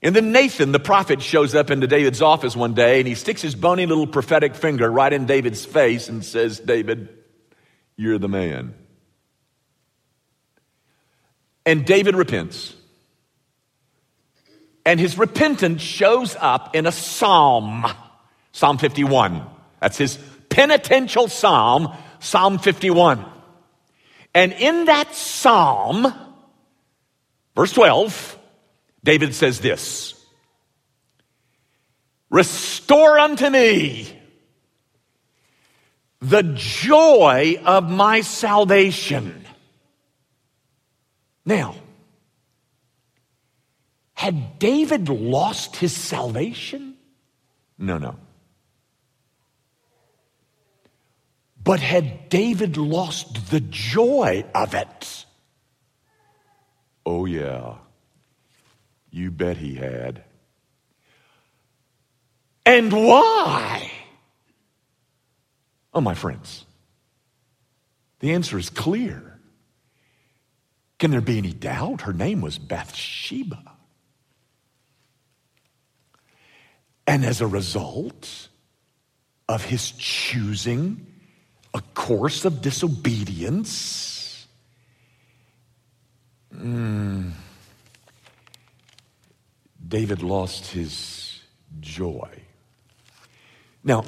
And 0.00 0.14
then 0.14 0.30
Nathan, 0.30 0.70
the 0.70 0.78
prophet, 0.78 1.20
shows 1.20 1.54
up 1.54 1.70
into 1.70 1.88
David's 1.88 2.22
office 2.22 2.54
one 2.54 2.74
day 2.74 3.00
and 3.00 3.08
he 3.08 3.16
sticks 3.16 3.42
his 3.42 3.56
bony 3.56 3.86
little 3.86 4.06
prophetic 4.06 4.54
finger 4.54 4.88
right 4.88 5.12
in 5.12 5.26
David's 5.26 5.64
face 5.64 6.08
and 6.08 6.24
says, 6.24 6.60
David, 6.60 7.08
you're 7.96 8.18
the 8.18 8.28
man. 8.28 8.74
And 11.66 11.84
David 11.84 12.14
repents. 12.14 12.74
And 14.86 15.00
his 15.00 15.18
repentance 15.18 15.82
shows 15.82 16.36
up 16.38 16.74
in 16.74 16.86
a 16.86 16.92
psalm, 16.92 17.84
Psalm 18.52 18.78
51. 18.78 19.44
That's 19.80 19.98
his 19.98 20.18
penitential 20.48 21.28
psalm, 21.28 21.94
Psalm 22.20 22.58
51. 22.58 23.24
And 24.34 24.52
in 24.52 24.86
that 24.86 25.14
psalm, 25.14 26.06
Verse 27.58 27.72
12, 27.72 28.38
David 29.02 29.34
says 29.34 29.58
this 29.58 30.14
Restore 32.30 33.18
unto 33.18 33.50
me 33.50 34.16
the 36.20 36.42
joy 36.54 37.60
of 37.64 37.90
my 37.90 38.20
salvation. 38.20 39.44
Now, 41.44 41.74
had 44.14 44.60
David 44.60 45.08
lost 45.08 45.74
his 45.74 45.92
salvation? 45.92 46.94
No, 47.76 47.98
no. 47.98 48.14
But 51.64 51.80
had 51.80 52.28
David 52.28 52.76
lost 52.76 53.50
the 53.50 53.58
joy 53.58 54.44
of 54.54 54.74
it? 54.74 55.24
Oh, 57.10 57.24
yeah. 57.24 57.76
You 59.10 59.30
bet 59.30 59.56
he 59.56 59.76
had. 59.76 60.24
And 62.66 62.92
why? 62.92 63.90
Oh, 65.94 66.02
my 66.02 66.12
friends, 66.12 66.66
the 68.20 68.32
answer 68.32 68.58
is 68.58 68.68
clear. 68.68 69.40
Can 70.98 71.10
there 71.10 71.22
be 71.22 71.38
any 71.38 71.54
doubt? 71.54 72.02
Her 72.02 72.12
name 72.12 72.42
was 72.42 72.58
Bathsheba. 72.58 73.62
And 77.06 77.24
as 77.24 77.40
a 77.40 77.46
result 77.46 78.48
of 79.48 79.64
his 79.64 79.92
choosing 79.92 81.06
a 81.72 81.80
course 81.94 82.44
of 82.44 82.60
disobedience, 82.60 84.17
Mm. 86.58 87.32
David 89.86 90.22
lost 90.22 90.66
his 90.66 91.40
joy. 91.80 92.28
Now, 93.84 94.04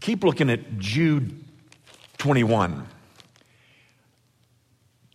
keep 0.00 0.24
looking 0.24 0.50
at 0.50 0.78
Jude 0.78 1.44
21. 2.18 2.86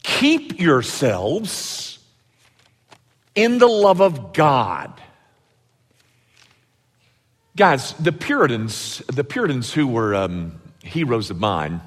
Keep 0.04 0.60
yourselves 0.60 2.00
in 3.36 3.58
the 3.58 3.68
love 3.68 4.02
of 4.02 4.34
God. 4.34 5.02
Guys, 7.56 7.94
the 7.94 8.12
Puritans, 8.12 9.02
the 9.08 9.24
Puritans 9.24 9.74
who 9.74 9.88
were 9.88 10.14
um, 10.14 10.62
heroes 10.84 11.30
of 11.30 11.40
mine, 11.40 11.82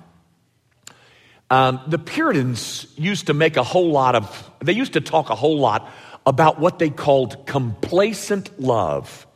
um, 1.53 1.83
the 1.87 1.99
Puritans 1.99 2.87
used 2.97 3.27
to 3.27 3.35
make 3.35 3.59
a 3.59 3.63
whole 3.63 3.91
lot 3.91 4.15
of, 4.15 4.51
they 4.61 4.73
used 4.73 4.95
to 4.95 5.03
talk 5.03 5.29
a 5.29 5.35
whole 5.35 5.59
lot 5.59 5.91
about 6.25 6.59
what 6.59 6.79
they 6.79 6.89
called 6.89 7.47
complacent 7.47 8.59
love. 8.59 9.27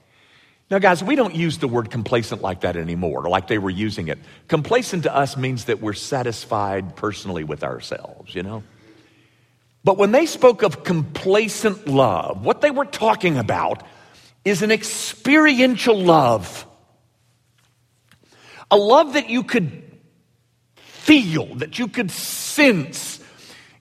Now, 0.70 0.78
guys, 0.78 1.04
we 1.04 1.14
don't 1.14 1.34
use 1.34 1.58
the 1.58 1.68
word 1.68 1.90
complacent 1.90 2.40
like 2.40 2.62
that 2.62 2.74
anymore, 2.74 3.28
like 3.28 3.48
they 3.48 3.58
were 3.58 3.68
using 3.68 4.08
it. 4.08 4.18
Complacent 4.48 5.02
to 5.02 5.14
us 5.14 5.36
means 5.36 5.66
that 5.66 5.82
we're 5.82 5.92
satisfied 5.92 6.96
personally 6.96 7.44
with 7.44 7.62
ourselves, 7.62 8.34
you 8.34 8.42
know? 8.42 8.62
But 9.84 9.98
when 9.98 10.12
they 10.12 10.24
spoke 10.24 10.62
of 10.62 10.84
complacent 10.84 11.86
love, 11.86 12.42
what 12.42 12.62
they 12.62 12.70
were 12.70 12.86
talking 12.86 13.36
about 13.36 13.82
is 14.42 14.62
an 14.62 14.70
experiential 14.70 16.00
love. 16.00 16.66
A 18.70 18.76
love 18.78 19.12
that 19.12 19.28
you 19.28 19.42
could 19.42 19.85
feel, 21.06 21.54
that 21.56 21.78
you 21.78 21.88
could 21.88 22.10
sense. 22.10 23.20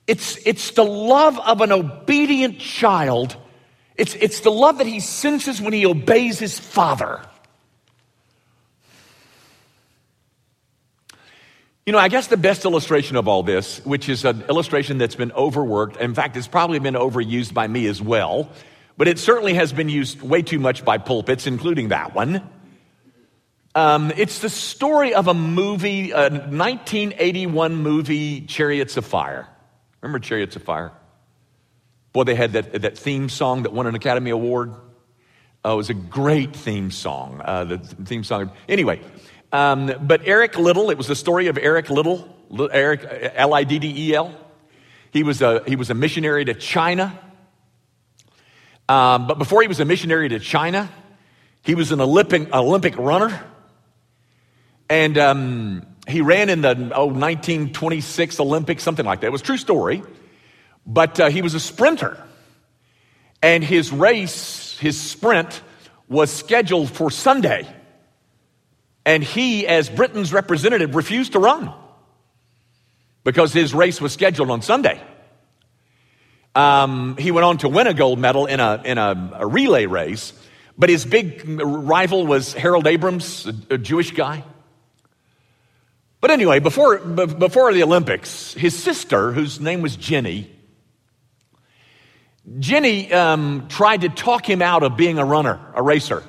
It's, 0.08 0.38
it's 0.46 0.72
the 0.72 0.86
love 0.86 1.40
of 1.40 1.62
an 1.62 1.72
obedient 1.72 2.60
child 2.60 3.36
it's, 3.98 4.14
it's 4.16 4.42
the 4.42 4.52
love 4.52 4.80
that 4.80 4.88
he 4.88 5.00
senses 5.00 5.62
when 5.62 5.74
he 5.74 5.86
obeys 5.86 6.40
his 6.40 6.60
father. 6.60 7.22
You 11.86 11.94
know, 11.94 12.00
I 12.00 12.08
guess 12.08 12.28
the 12.28 12.38
best 12.38 12.66
illustration 12.66 13.16
of 13.16 13.28
all 13.28 13.44
this, 13.44 13.80
which 13.86 14.10
is 14.10 14.26
an 14.26 14.44
illustration 14.50 14.98
that's 14.98 15.16
been 15.16 15.32
overworked, 15.32 15.98
in 15.98 16.16
fact, 16.16 16.36
it's 16.36 16.48
probably 16.48 16.80
been 16.80 16.96
overused 16.96 17.54
by 17.54 17.68
me 17.68 17.86
as 17.86 18.02
well, 18.02 18.50
but 18.98 19.08
it 19.08 19.20
certainly 19.20 19.54
has 19.54 19.72
been 19.72 19.88
used 19.88 20.22
way 20.22 20.42
too 20.42 20.60
much 20.60 20.84
by 20.84 20.98
pulpits, 20.98 21.46
including 21.46 21.90
that 21.90 22.16
one. 22.16 22.42
Um, 23.76 24.14
it's 24.16 24.40
the 24.40 24.50
story 24.50 25.14
of 25.14 25.28
a 25.28 25.34
movie, 25.34 26.12
a 26.12 26.30
1981 26.30 27.76
movie, 27.76 28.42
Chariots 28.42 28.96
of 28.96 29.06
Fire. 29.06 29.50
Remember 30.02 30.20
Chariots 30.20 30.56
of 30.56 30.64
Fire? 30.64 30.94
Boy, 32.14 32.24
they 32.24 32.36
had 32.36 32.54
that, 32.54 32.82
that 32.84 32.98
theme 32.98 33.28
song 33.28 33.64
that 33.64 33.74
won 33.74 33.86
an 33.86 33.94
Academy 33.94 34.32
Award. 34.32 34.74
Uh, 35.66 35.74
it 35.74 35.76
was 35.76 35.90
a 35.90 35.94
great 35.94 36.56
theme 36.56 36.90
song. 36.90 37.42
Uh, 37.44 37.66
the 37.66 37.78
theme 37.80 38.24
song. 38.24 38.50
Anyway, 38.70 39.02
um, 39.52 39.92
but 40.02 40.22
Eric 40.24 40.58
Liddell, 40.58 40.90
it 40.90 40.98
was 40.98 41.08
the 41.08 41.16
story 41.16 41.48
of 41.48 41.58
Eric 41.58 41.90
Liddell, 41.90 42.34
Eric, 42.72 43.34
L 43.36 43.54
I 43.54 43.66
D 43.66 43.80
D 43.80 43.94
E 44.10 44.16
L. 44.16 44.34
He 45.12 45.24
was 45.24 45.42
a, 45.42 45.64
he 45.68 45.76
was 45.76 45.90
a 45.90 45.94
missionary 45.94 46.46
to 46.46 46.54
China. 46.54 47.20
Um, 48.88 49.28
but 49.28 49.38
before 49.38 49.64
he 49.64 49.68
was 49.68 49.82
a 49.82 49.86
missionary 49.86 50.30
to 50.30 50.40
China, 50.40 50.90
he 51.62 51.76
was 51.76 51.92
an 51.92 52.00
Olympic, 52.00 52.54
Olympic 52.54 52.98
runner. 52.98 53.44
And 54.90 55.18
um, 55.18 55.86
he 56.08 56.22
ran 56.22 56.50
in 56.50 56.62
the 56.62 56.72
oh, 56.96 57.08
1926 57.08 58.40
Olympics, 58.40 58.84
something 58.84 59.06
like 59.06 59.22
that. 59.22 59.28
It 59.28 59.32
was 59.32 59.42
true 59.42 59.58
story. 59.58 60.04
But 60.86 61.20
uh, 61.20 61.30
he 61.30 61.42
was 61.42 61.54
a 61.56 61.60
sprinter. 61.60 62.22
And 63.42 63.64
his 63.64 63.92
race, 63.92 64.78
his 64.80 65.00
sprint, 65.00 65.62
was 66.08 66.32
scheduled 66.32 66.92
for 66.92 67.10
Sunday. 67.10 67.68
And 69.06 69.24
he, 69.24 69.68
as 69.68 69.90
Britain's 69.90 70.34
representative, 70.34 70.96
refused 70.96 71.34
to 71.34 71.40
run 71.40 71.74
because 73.24 73.54
his 73.54 73.74
race 73.74 74.00
was 74.00 74.14
scheduled 74.14 74.50
on 74.50 74.62
Sunday. 74.62 75.02
Um, 76.56 77.18
he 77.18 77.32
went 77.32 77.46
on 77.46 77.58
to 77.60 77.70
win 77.70 77.88
a 77.88 77.94
gold 77.94 78.18
medal 78.18 78.46
in 78.46 78.60
a, 78.60 78.82
in 78.86 78.98
a, 78.98 79.32
a 79.40 79.48
relay 79.48 79.88
race, 79.88 80.32
but 80.78 80.90
his 80.90 81.06
big 81.06 81.44
rival 81.46 82.26
was 82.26 82.54
Harold 82.54 82.88
Abrahams, 82.88 83.46
a, 83.46 83.74
a 83.74 83.78
Jewish 83.78 84.12
guy. 84.12 84.44
But 86.26 86.32
anyway, 86.32 86.58
before, 86.58 86.98
before 86.98 87.72
the 87.72 87.84
Olympics, 87.84 88.56
his 88.56 88.76
sister, 88.76 89.32
whose 89.32 89.60
name 89.60 89.84
was 89.84 89.96
Jenny, 89.96 90.52
Jenny 92.58 93.14
um, 93.14 93.68
tried 93.68 94.02
to 94.02 94.10
talk 94.10 94.50
him 94.50 94.64
out 94.64 94.82
of 94.82 94.98
being 94.98 95.20
a 95.20 95.24
runner, 95.24 95.60
a 95.76 95.84
racer, 95.84 96.24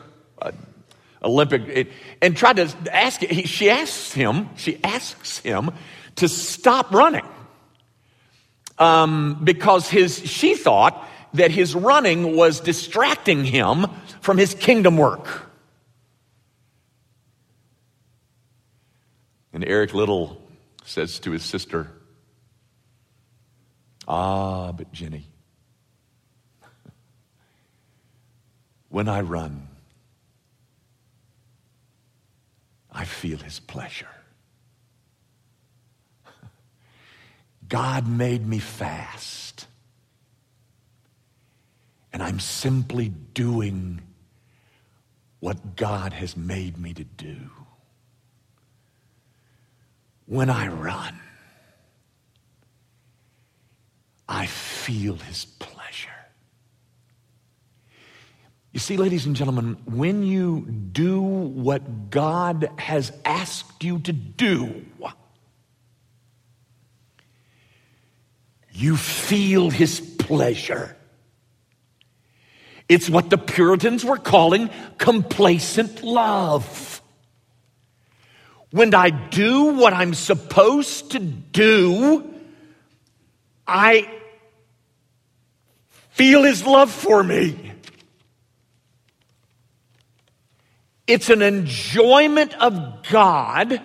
Olympic, 1.22 1.90
and 2.20 2.36
tried 2.36 2.56
to 2.56 2.94
ask. 2.94 3.22
She 3.22 3.70
asks 3.70 4.12
him. 4.12 4.50
She 4.56 4.78
asks 4.84 5.38
him 5.38 5.70
to 6.16 6.28
stop 6.28 6.92
running 6.92 7.24
um, 8.78 9.40
because 9.44 9.88
his. 9.88 10.18
She 10.18 10.56
thought 10.56 11.08
that 11.32 11.50
his 11.50 11.74
running 11.74 12.36
was 12.36 12.60
distracting 12.60 13.46
him 13.46 13.86
from 14.20 14.36
his 14.36 14.52
kingdom 14.52 14.98
work. 14.98 15.45
And 19.56 19.64
Eric 19.64 19.94
Liddell 19.94 20.38
says 20.84 21.18
to 21.20 21.30
his 21.30 21.42
sister, 21.42 21.90
Ah, 24.06 24.70
but 24.72 24.92
Jenny, 24.92 25.24
When 28.90 29.08
I 29.08 29.22
run, 29.22 29.68
I 32.92 33.06
feel 33.06 33.38
his 33.38 33.58
pleasure. 33.58 34.10
God 37.66 38.06
made 38.06 38.46
me 38.46 38.58
fast. 38.58 39.68
And 42.12 42.22
I'm 42.22 42.40
simply 42.40 43.08
doing 43.08 44.02
what 45.40 45.76
God 45.76 46.12
has 46.12 46.36
made 46.36 46.76
me 46.76 46.92
to 46.92 47.04
do. 47.04 47.55
When 50.26 50.50
I 50.50 50.68
run, 50.68 51.20
I 54.28 54.46
feel 54.46 55.14
his 55.14 55.44
pleasure. 55.44 56.10
You 58.72 58.80
see, 58.80 58.96
ladies 58.96 59.24
and 59.24 59.34
gentlemen, 59.34 59.78
when 59.86 60.22
you 60.22 60.66
do 60.66 61.22
what 61.22 62.10
God 62.10 62.68
has 62.76 63.10
asked 63.24 63.82
you 63.82 64.00
to 64.00 64.12
do, 64.12 64.84
you 68.72 68.96
feel 68.96 69.70
his 69.70 70.00
pleasure. 70.00 70.94
It's 72.88 73.08
what 73.08 73.30
the 73.30 73.38
Puritans 73.38 74.04
were 74.04 74.18
calling 74.18 74.70
complacent 74.98 76.02
love. 76.02 77.00
When 78.76 78.94
I 78.94 79.08
do 79.08 79.72
what 79.72 79.94
I'm 79.94 80.12
supposed 80.12 81.12
to 81.12 81.18
do, 81.18 82.30
I 83.66 84.06
feel 86.10 86.42
his 86.42 86.62
love 86.66 86.90
for 86.90 87.22
me. 87.22 87.72
It's 91.06 91.30
an 91.30 91.40
enjoyment 91.40 92.52
of 92.60 93.02
God 93.10 93.80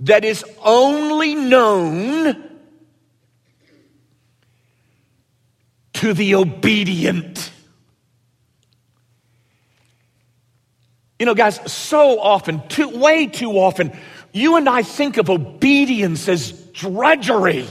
that 0.00 0.22
is 0.22 0.44
only 0.62 1.34
known 1.34 2.44
to 5.94 6.12
the 6.12 6.34
obedient. 6.34 7.53
You 11.24 11.30
know, 11.30 11.34
guys, 11.34 11.58
so 11.72 12.20
often, 12.20 12.60
too, 12.68 12.98
way 12.98 13.26
too 13.26 13.52
often, 13.52 13.98
you 14.34 14.56
and 14.56 14.68
I 14.68 14.82
think 14.82 15.16
of 15.16 15.30
obedience 15.30 16.28
as 16.28 16.52
drudgery. 16.52 17.66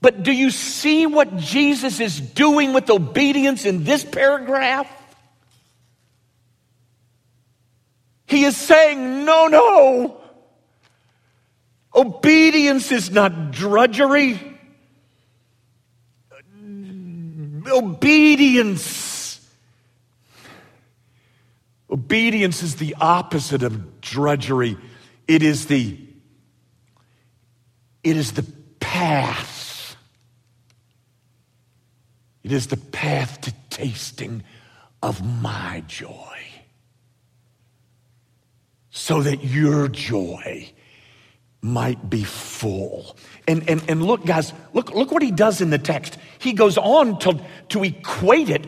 But 0.00 0.22
do 0.22 0.32
you 0.32 0.50
see 0.50 1.04
what 1.04 1.36
Jesus 1.36 2.00
is 2.00 2.18
doing 2.18 2.72
with 2.72 2.88
obedience 2.88 3.66
in 3.66 3.84
this 3.84 4.02
paragraph? 4.02 4.90
He 8.24 8.44
is 8.44 8.56
saying, 8.56 9.26
no, 9.26 9.48
no. 9.48 10.18
Obedience 11.94 12.90
is 12.90 13.10
not 13.10 13.50
drudgery. 13.50 14.40
Obedience. 17.70 19.19
Obedience 21.90 22.62
is 22.62 22.76
the 22.76 22.94
opposite 23.00 23.62
of 23.62 24.00
drudgery. 24.00 24.76
It 25.26 25.42
is 25.42 25.66
the 25.66 25.98
it 28.02 28.16
is 28.16 28.32
the 28.32 28.44
path. 28.78 29.96
It 32.42 32.52
is 32.52 32.68
the 32.68 32.76
path 32.78 33.42
to 33.42 33.52
tasting 33.68 34.42
of 35.02 35.24
my 35.42 35.84
joy 35.86 36.38
so 38.90 39.22
that 39.22 39.44
your 39.44 39.88
joy 39.88 40.70
might 41.62 42.08
be 42.08 42.24
full. 42.24 43.16
And, 43.46 43.68
and, 43.68 43.82
and 43.88 44.02
look, 44.02 44.24
guys, 44.24 44.52
look, 44.72 44.94
look 44.94 45.12
what 45.12 45.22
he 45.22 45.30
does 45.30 45.60
in 45.60 45.70
the 45.70 45.78
text. 45.78 46.16
He 46.38 46.52
goes 46.52 46.78
on 46.78 47.18
to, 47.20 47.40
to 47.70 47.84
equate 47.84 48.48
it 48.48 48.66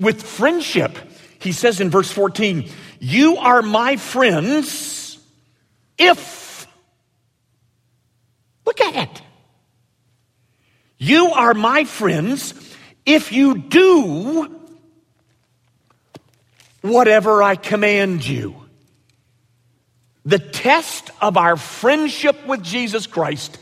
with 0.00 0.22
friendship. 0.22 0.98
He 1.40 1.52
says 1.52 1.80
in 1.80 1.90
verse 1.90 2.10
14, 2.10 2.68
You 2.98 3.36
are 3.36 3.62
my 3.62 3.96
friends 3.96 5.18
if, 5.96 6.66
look 8.66 8.80
at 8.80 8.96
it. 8.96 9.22
You 10.98 11.30
are 11.30 11.54
my 11.54 11.84
friends 11.84 12.54
if 13.06 13.32
you 13.32 13.58
do 13.58 14.58
whatever 16.80 17.42
I 17.42 17.56
command 17.56 18.26
you. 18.26 18.56
The 20.24 20.38
test 20.38 21.10
of 21.20 21.36
our 21.36 21.56
friendship 21.56 22.46
with 22.46 22.62
Jesus 22.62 23.06
Christ 23.06 23.58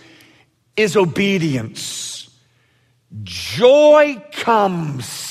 is 0.77 0.97
obedience. 0.97 2.29
Joy 3.23 4.23
comes. 4.33 5.26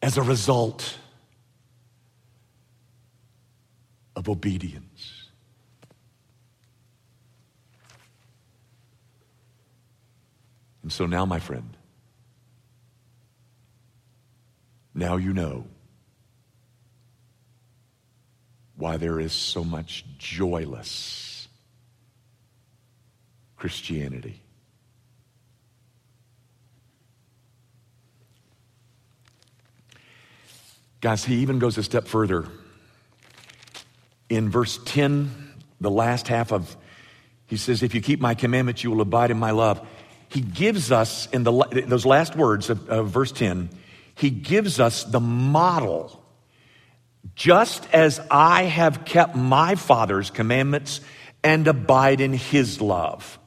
As 0.00 0.16
a 0.16 0.22
result 0.22 0.96
of 4.14 4.28
obedience. 4.28 5.28
And 10.82 10.92
so 10.92 11.06
now, 11.06 11.26
my 11.26 11.38
friend, 11.38 11.76
now 14.94 15.16
you 15.16 15.32
know 15.32 15.66
why 18.76 18.96
there 18.96 19.20
is 19.20 19.32
so 19.32 19.64
much 19.64 20.04
joyless 20.18 21.48
Christianity. 23.56 24.40
Guys, 31.00 31.24
he 31.24 31.36
even 31.36 31.58
goes 31.58 31.78
a 31.78 31.82
step 31.82 32.06
further. 32.06 32.46
In 34.28 34.50
verse 34.50 34.80
10, 34.84 35.30
the 35.80 35.90
last 35.90 36.28
half 36.28 36.52
of, 36.52 36.76
he 37.46 37.56
says, 37.56 37.82
If 37.82 37.94
you 37.94 38.00
keep 38.00 38.20
my 38.20 38.34
commandments, 38.34 38.82
you 38.82 38.90
will 38.90 39.00
abide 39.00 39.30
in 39.30 39.38
my 39.38 39.52
love. 39.52 39.86
He 40.28 40.40
gives 40.40 40.90
us, 40.92 41.26
in 41.26 41.44
the, 41.44 41.84
those 41.86 42.04
last 42.04 42.36
words 42.36 42.68
of, 42.68 42.88
of 42.88 43.10
verse 43.10 43.32
10, 43.32 43.70
he 44.14 44.30
gives 44.30 44.80
us 44.80 45.04
the 45.04 45.20
model 45.20 46.22
just 47.34 47.86
as 47.92 48.20
I 48.30 48.64
have 48.64 49.04
kept 49.04 49.36
my 49.36 49.76
Father's 49.76 50.30
commandments 50.30 51.00
and 51.44 51.66
abide 51.68 52.20
in 52.20 52.32
his 52.32 52.80
love. 52.80 53.38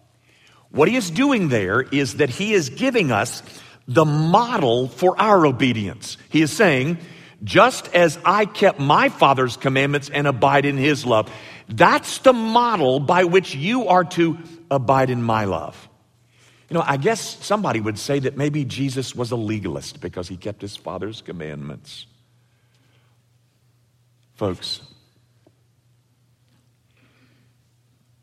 What 0.70 0.88
he 0.88 0.96
is 0.96 1.12
doing 1.12 1.50
there 1.50 1.82
is 1.82 2.16
that 2.16 2.30
he 2.30 2.54
is 2.54 2.70
giving 2.70 3.12
us 3.12 3.44
the 3.88 4.06
model 4.06 4.88
for 4.88 5.20
our 5.20 5.46
obedience. 5.46 6.18
He 6.30 6.42
is 6.42 6.52
saying, 6.52 6.98
just 7.44 7.94
as 7.94 8.20
I 8.24 8.46
kept 8.46 8.80
my 8.80 9.10
Father's 9.10 9.58
commandments 9.58 10.10
and 10.10 10.28
abide 10.28 10.66
in 10.66 10.78
his 10.78 11.06
love, 11.06 11.32
that's 11.68 12.20
the 12.20 12.34
model 12.34 13.00
by 13.00 13.24
which 13.24 13.56
you 13.56 13.88
are 13.88 14.04
to 14.04 14.38
abide 14.70 15.10
in 15.10 15.24
my 15.24 15.46
love. 15.46 15.90
You 16.70 16.76
know, 16.76 16.84
I 16.86 16.98
guess 16.98 17.44
somebody 17.44 17.82
would 17.82 18.00
say 18.00 18.20
that 18.20 18.38
maybe 18.38 18.64
Jesus 18.64 19.16
was 19.16 19.32
a 19.32 19.36
legalist 19.36 20.00
because 20.00 20.28
he 20.28 20.38
kept 20.38 20.62
his 20.62 20.78
Father's 20.78 21.22
commandments. 21.22 22.06
Folks, 24.36 24.82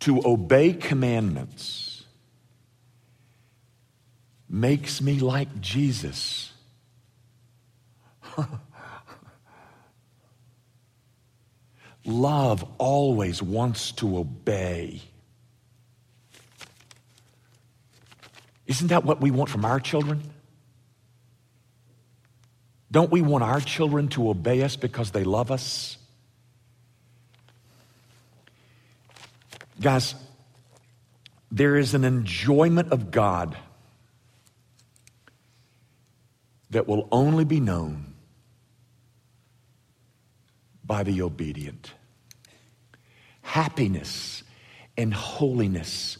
to 0.00 0.22
obey 0.24 0.72
commandments 0.72 2.04
makes 4.48 5.02
me 5.02 5.18
like 5.18 5.60
Jesus. 5.60 6.52
Love 12.08 12.64
always 12.78 13.42
wants 13.42 13.92
to 13.92 14.16
obey. 14.16 15.02
Isn't 18.66 18.88
that 18.88 19.04
what 19.04 19.20
we 19.20 19.30
want 19.30 19.50
from 19.50 19.66
our 19.66 19.78
children? 19.78 20.22
Don't 22.90 23.10
we 23.10 23.20
want 23.20 23.44
our 23.44 23.60
children 23.60 24.08
to 24.08 24.30
obey 24.30 24.62
us 24.62 24.74
because 24.74 25.10
they 25.10 25.22
love 25.22 25.50
us? 25.50 25.98
Guys, 29.78 30.14
there 31.52 31.76
is 31.76 31.92
an 31.92 32.04
enjoyment 32.04 32.90
of 32.90 33.10
God 33.10 33.54
that 36.70 36.88
will 36.88 37.06
only 37.12 37.44
be 37.44 37.60
known 37.60 38.14
by 40.82 41.02
the 41.02 41.20
obedient. 41.20 41.92
Happiness 43.48 44.42
and 44.96 45.12
holiness 45.12 46.18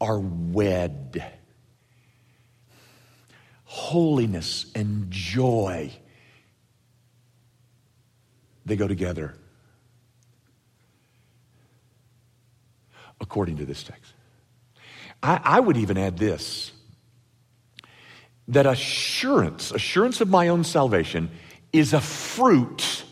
are 0.00 0.18
wed. 0.18 1.22
Holiness 3.64 4.66
and 4.74 5.10
joy, 5.10 5.92
they 8.64 8.76
go 8.76 8.88
together. 8.88 9.34
according 13.20 13.58
to 13.58 13.66
this 13.66 13.82
text. 13.82 14.14
I, 15.22 15.40
I 15.44 15.60
would 15.60 15.76
even 15.76 15.98
add 15.98 16.18
this 16.18 16.72
that 18.48 18.66
assurance, 18.66 19.70
assurance 19.70 20.20
of 20.20 20.28
my 20.28 20.48
own 20.48 20.64
salvation, 20.64 21.30
is 21.72 21.92
a 21.92 22.00
fruit 22.00 23.04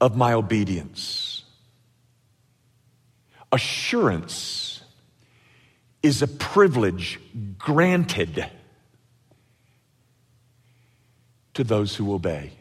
of 0.00 0.16
my 0.16 0.32
obedience. 0.32 1.25
Assurance 3.52 4.80
is 6.02 6.22
a 6.22 6.28
privilege 6.28 7.20
granted 7.58 8.46
to 11.54 11.64
those 11.64 11.96
who 11.96 12.14
obey. 12.14 12.52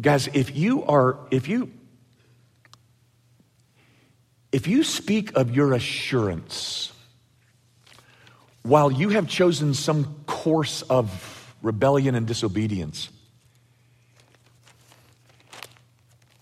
Guys, 0.00 0.28
if 0.32 0.56
you 0.56 0.84
are, 0.84 1.16
if 1.30 1.46
you, 1.46 1.70
if 4.50 4.66
you 4.66 4.82
speak 4.82 5.36
of 5.36 5.54
your 5.54 5.72
assurance 5.72 6.92
while 8.62 8.90
you 8.90 9.10
have 9.10 9.28
chosen 9.28 9.74
some 9.74 10.24
course 10.26 10.82
of 10.82 11.54
rebellion 11.62 12.14
and 12.14 12.26
disobedience, 12.26 13.10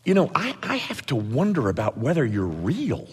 you 0.05 0.15
know, 0.15 0.31
I, 0.35 0.55
I 0.63 0.77
have 0.77 1.05
to 1.07 1.17
wonder 1.17 1.69
about 1.69 1.97
whether 1.97 2.25
you're 2.25 2.45
real. 2.45 3.09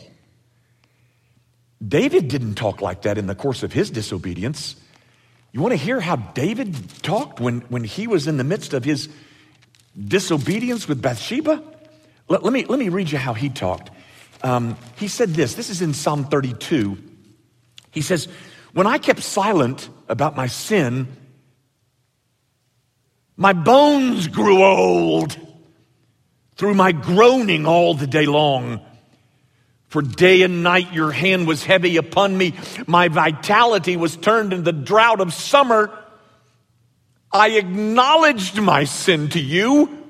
David 1.86 2.28
didn't 2.28 2.56
talk 2.56 2.82
like 2.82 3.04
that 3.04 3.18
in 3.18 3.28
the 3.28 3.36
course 3.36 3.64
of 3.64 3.72
his 3.72 3.90
disobedience. 3.92 4.76
You 5.52 5.62
want 5.62 5.72
to 5.72 5.78
hear 5.78 6.00
how 6.00 6.18
David 6.18 6.76
talked 7.02 7.40
when, 7.40 7.62
when 7.62 7.84
he 7.84 8.08
was 8.08 8.28
in 8.28 8.38
the 8.38 8.44
midst 8.44 8.74
of 8.74 8.84
his 8.84 9.10
disobedience 9.98 10.88
with 10.88 11.02
Bathsheba? 11.02 11.64
Let, 12.28 12.44
let, 12.44 12.54
me, 12.54 12.66
let 12.66 12.80
me 12.80 12.90
read 12.90 13.12
you 13.12 13.18
how 13.18 13.34
he 13.34 13.50
talked. 13.50 13.92
Um, 14.42 14.78
he 14.98 15.08
said 15.08 15.30
this 15.30 15.56
this 15.56 15.70
is 15.70 15.82
in 15.82 15.94
Psalm 15.94 16.26
32. 16.26 16.98
He 17.92 18.02
says, 18.02 18.28
When 18.74 18.88
I 18.88 18.98
kept 18.98 19.22
silent 19.22 19.90
about 20.08 20.36
my 20.36 20.48
sin, 20.48 21.08
my 23.36 23.54
bones 23.54 24.28
grew 24.28 24.64
old 24.64 25.38
through 26.60 26.74
my 26.74 26.92
groaning 26.92 27.66
all 27.66 27.94
the 27.94 28.06
day 28.06 28.26
long. 28.26 28.82
For 29.88 30.02
day 30.02 30.42
and 30.42 30.62
night 30.62 30.92
your 30.92 31.10
hand 31.10 31.48
was 31.48 31.64
heavy 31.64 31.96
upon 31.96 32.38
me. 32.38 32.54
My 32.86 33.08
vitality 33.08 33.96
was 33.96 34.18
turned 34.18 34.52
in 34.52 34.66
the 34.66 34.74
drought 34.74 35.22
of 35.22 35.34
summer. 35.34 35.90
I 37.32 37.52
acknowledged 37.52 38.60
my 38.60 38.84
sin 38.84 39.30
to 39.30 39.40
you, 39.40 40.06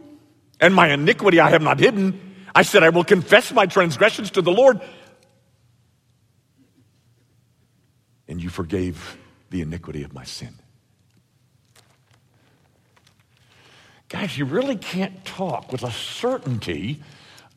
and 0.60 0.74
my 0.74 0.92
iniquity 0.92 1.40
I 1.40 1.52
have 1.52 1.62
not 1.62 1.80
hidden. 1.80 2.20
I 2.56 2.64
said, 2.64 2.82
I 2.82 2.90
will 2.90 3.04
confess 3.04 3.54
my 3.54 3.68
transgressions 3.68 4.32
to 4.32 4.42
the 4.42 4.52
Lord. 4.52 4.82
And 8.28 8.42
you 8.42 8.50
forgave 8.50 9.20
the 9.52 9.62
iniquity 9.62 10.02
of 10.02 10.14
my 10.16 10.24
sin. 10.24 10.56
Guys, 14.10 14.36
you 14.38 14.46
really 14.46 14.76
can't 14.76 15.24
talk 15.24 15.72
with 15.72 15.84
a 15.84 15.92
certainty 15.92 17.02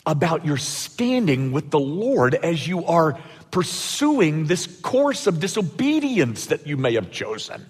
about 0.04 0.44
your 0.44 0.58
standing 0.58 1.50
with 1.50 1.70
the 1.70 1.80
Lord 1.80 2.34
as 2.34 2.68
you 2.68 2.84
are 2.84 3.18
pursuing 3.50 4.46
this 4.46 4.66
course 4.66 5.26
of 5.26 5.40
disobedience 5.40 6.46
that 6.46 6.66
you 6.66 6.76
may 6.76 6.94
have 6.94 7.10
chosen. 7.10 7.64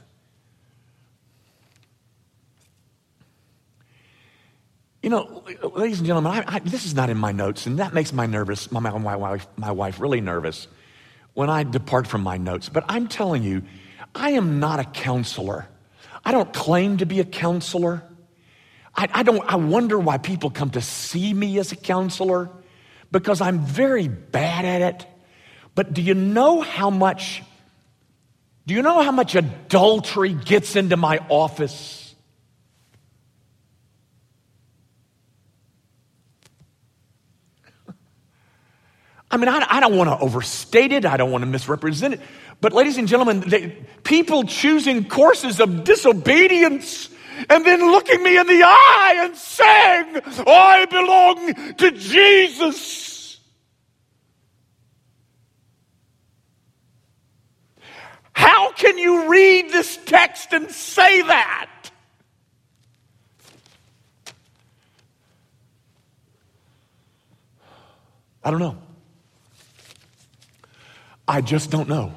You 5.02 5.10
know, 5.10 5.44
ladies 5.74 5.98
and 5.98 6.06
gentlemen, 6.06 6.32
I, 6.32 6.56
I, 6.56 6.58
this 6.60 6.84
is 6.84 6.94
not 6.94 7.10
in 7.10 7.18
my 7.18 7.32
notes, 7.32 7.66
and 7.66 7.78
that 7.78 7.92
makes 7.92 8.12
my 8.12 8.26
nervous, 8.26 8.70
my, 8.70 8.80
my, 8.80 9.16
wife, 9.16 9.46
my 9.56 9.72
wife 9.72 10.00
really 10.00 10.20
nervous 10.20 10.68
when 11.34 11.50
I 11.50 11.64
depart 11.64 12.06
from 12.06 12.22
my 12.22 12.36
notes. 12.36 12.68
But 12.68 12.84
I'm 12.88 13.08
telling 13.08 13.42
you, 13.42 13.62
I 14.14 14.30
am 14.30 14.60
not 14.60 14.80
a 14.80 14.84
counselor. 14.84 15.68
I 16.24 16.32
don't 16.32 16.52
claim 16.52 16.98
to 16.98 17.06
be 17.06 17.20
a 17.20 17.24
counselor. 17.24 18.04
I, 18.94 19.08
I, 19.12 19.22
don't, 19.22 19.42
I 19.50 19.56
wonder 19.56 19.98
why 19.98 20.18
people 20.18 20.50
come 20.50 20.70
to 20.70 20.80
see 20.80 21.32
me 21.32 21.58
as 21.58 21.72
a 21.72 21.76
counselor 21.76 22.50
because 23.10 23.40
I'm 23.40 23.60
very 23.60 24.08
bad 24.08 24.64
at 24.64 24.82
it. 24.82 25.06
But 25.74 25.94
do 25.94 26.02
you 26.02 26.14
know 26.14 26.60
how 26.60 26.90
much, 26.90 27.42
do 28.66 28.74
you 28.74 28.82
know 28.82 29.02
how 29.02 29.12
much 29.12 29.34
adultery 29.34 30.34
gets 30.34 30.76
into 30.76 30.96
my 30.96 31.18
office? 31.28 32.14
I 39.30 39.38
mean, 39.38 39.48
I, 39.48 39.66
I 39.66 39.80
don't 39.80 39.96
want 39.96 40.10
to 40.10 40.18
overstate 40.18 40.92
it. 40.92 41.06
I 41.06 41.16
don't 41.16 41.30
want 41.30 41.40
to 41.40 41.46
misrepresent 41.46 42.14
it. 42.14 42.20
But, 42.60 42.74
ladies 42.74 42.98
and 42.98 43.08
gentlemen, 43.08 43.40
they, 43.40 43.70
people 44.04 44.44
choosing 44.44 45.08
courses 45.08 45.58
of 45.58 45.84
disobedience 45.84 47.08
and 47.48 47.64
then 47.64 47.80
looking 47.80 48.22
me 48.22 48.38
in 48.38 48.46
the 48.46 48.62
eye 48.62 49.14
and 49.18 49.36
saying, 49.36 50.20
I 50.46 50.86
belong 50.86 51.74
to 51.74 51.90
Jesus. 51.92 53.40
How 58.32 58.72
can 58.72 58.98
you 58.98 59.28
read 59.28 59.70
this 59.70 59.98
text 60.04 60.52
and 60.52 60.70
say 60.70 61.22
that? 61.22 61.68
I 68.44 68.50
don't 68.50 68.60
know. 68.60 68.78
I 71.28 71.40
just 71.40 71.70
don't 71.70 71.88
know 71.88 72.12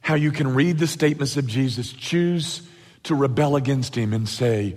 how 0.00 0.14
you 0.14 0.32
can 0.32 0.54
read 0.54 0.78
the 0.78 0.86
statements 0.86 1.36
of 1.36 1.46
Jesus, 1.46 1.92
choose 1.92 2.62
to 3.04 3.14
rebel 3.14 3.56
against 3.56 3.94
him, 3.94 4.12
and 4.12 4.28
say, 4.28 4.74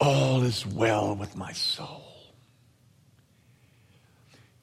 All 0.00 0.42
is 0.42 0.66
well 0.66 1.14
with 1.16 1.36
my 1.36 1.52
soul. 1.52 2.04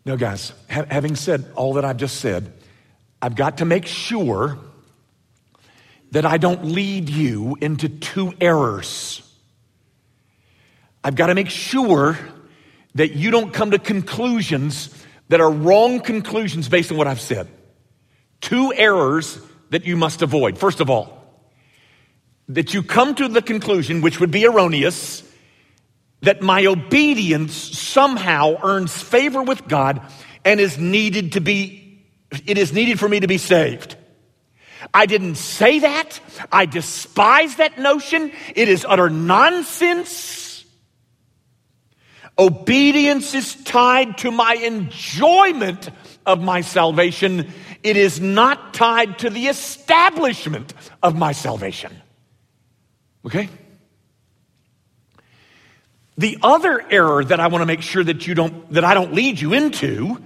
Now, 0.06 0.16
guys, 0.16 0.54
ha- 0.70 0.86
having 0.90 1.16
said 1.16 1.46
all 1.56 1.74
that 1.74 1.86
I've 1.86 1.98
just 1.98 2.20
said, 2.20 2.54
I've 3.22 3.36
got 3.36 3.58
to 3.58 3.66
make 3.66 3.86
sure 3.86 4.58
that 6.12 6.26
I 6.26 6.38
don't 6.38 6.66
lead 6.66 7.10
you 7.10 7.58
into 7.62 7.90
two 7.90 8.34
errors. 8.42 9.22
I've 11.04 11.16
got 11.16 11.28
to 11.28 11.36
make 11.36 11.50
sure 11.50 12.18
that 12.96 13.14
you 13.14 13.32
don't 13.32 13.54
come 13.54 13.72
to 13.72 13.80
conclusions 13.80 14.94
that 15.30 15.40
are 15.42 15.52
wrong 15.52 16.00
conclusions 16.00 16.68
based 16.68 16.92
on 16.92 16.98
what 16.98 17.08
I've 17.08 17.22
said. 17.22 17.48
Two 18.42 18.74
errors 18.74 19.40
that 19.70 19.86
you 19.86 19.96
must 19.96 20.22
avoid. 20.22 20.58
First 20.58 20.80
of 20.80 20.90
all, 20.90 21.19
that 22.50 22.74
you 22.74 22.82
come 22.84 23.16
to 23.16 23.28
the 23.28 23.42
conclusion, 23.42 24.02
which 24.02 24.20
would 24.20 24.32
be 24.32 24.46
erroneous, 24.46 25.24
that 26.22 26.42
my 26.42 26.66
obedience 26.66 27.54
somehow 27.54 28.58
earns 28.64 29.02
favor 29.02 29.42
with 29.42 29.68
God 29.68 30.02
and 30.44 30.60
is 30.60 30.78
needed 30.78 31.34
to 31.34 31.42
be, 31.42 32.04
it 32.46 32.58
is 32.58 32.74
needed 32.74 33.00
for 33.00 33.08
me 33.08 33.20
to 33.20 33.28
be 33.28 33.38
saved. 33.38 33.96
I 34.94 35.06
didn't 35.06 35.36
say 35.36 35.80
that. 35.80 36.20
I 36.52 36.66
despise 36.66 37.58
that 37.58 37.78
notion. 37.78 38.32
It 38.56 38.68
is 38.68 38.86
utter 38.88 39.10
nonsense. 39.10 40.66
Obedience 42.38 43.34
is 43.36 43.56
tied 43.64 44.18
to 44.20 44.32
my 44.32 44.54
enjoyment 44.54 45.90
of 46.26 46.42
my 46.42 46.62
salvation. 46.62 47.52
It 47.84 47.98
is 47.98 48.22
not 48.22 48.74
tied 48.74 49.20
to 49.20 49.30
the 49.30 49.48
establishment 49.48 50.74
of 51.04 51.18
my 51.18 51.34
salvation. 51.34 52.02
Okay? 53.26 53.50
The 56.18 56.38
other 56.42 56.84
error 56.90 57.24
that 57.24 57.40
I 57.40 57.48
want 57.48 57.62
to 57.62 57.66
make 57.66 57.82
sure 57.82 58.04
that 58.04 58.28
you 58.28 58.36
don't 58.36 58.74
that 58.74 58.84
I 58.84 58.94
don't 58.94 59.14
lead 59.14 59.40
you 59.40 59.54
into 59.54 60.22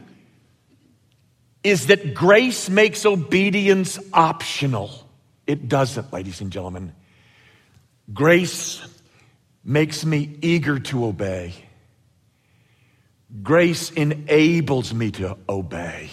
is 1.64 1.88
that 1.88 2.14
grace 2.14 2.70
makes 2.70 3.06
obedience 3.06 4.00
optional. 4.12 5.08
It 5.48 5.70
doesn't, 5.70 6.12
ladies 6.12 6.42
and 6.42 6.52
gentlemen. 6.52 6.94
Grace 8.12 8.82
makes 9.64 10.04
me 10.04 10.38
eager 10.42 10.80
to 10.80 11.06
obey. 11.06 11.54
Grace 13.42 13.92
enables 13.92 14.94
me 14.94 15.12
to 15.12 15.38
obey. 15.48 16.10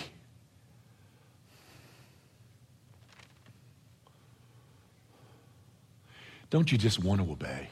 Don't 6.50 6.70
you 6.70 6.76
just 6.76 7.02
want 7.02 7.24
to 7.24 7.30
obey? 7.30 7.68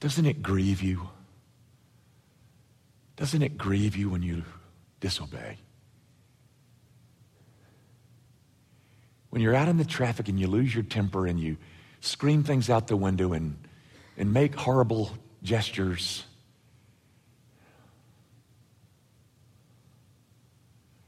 Doesn't 0.00 0.26
it 0.26 0.42
grieve 0.42 0.82
you? 0.82 1.08
Doesn't 3.16 3.42
it 3.42 3.56
grieve 3.56 3.94
you 3.94 4.10
when 4.10 4.22
you 4.22 4.42
disobey? 5.00 5.58
When 9.30 9.42
you're 9.42 9.54
out 9.54 9.68
in 9.68 9.76
the 9.76 9.84
traffic 9.84 10.28
and 10.28 10.38
you 10.38 10.46
lose 10.46 10.74
your 10.74 10.84
temper 10.84 11.26
and 11.26 11.38
you 11.38 11.56
scream 12.00 12.42
things 12.42 12.70
out 12.70 12.86
the 12.86 12.96
window 12.96 13.32
and, 13.32 13.56
and 14.16 14.32
make 14.32 14.54
horrible 14.54 15.10
gestures, 15.42 16.24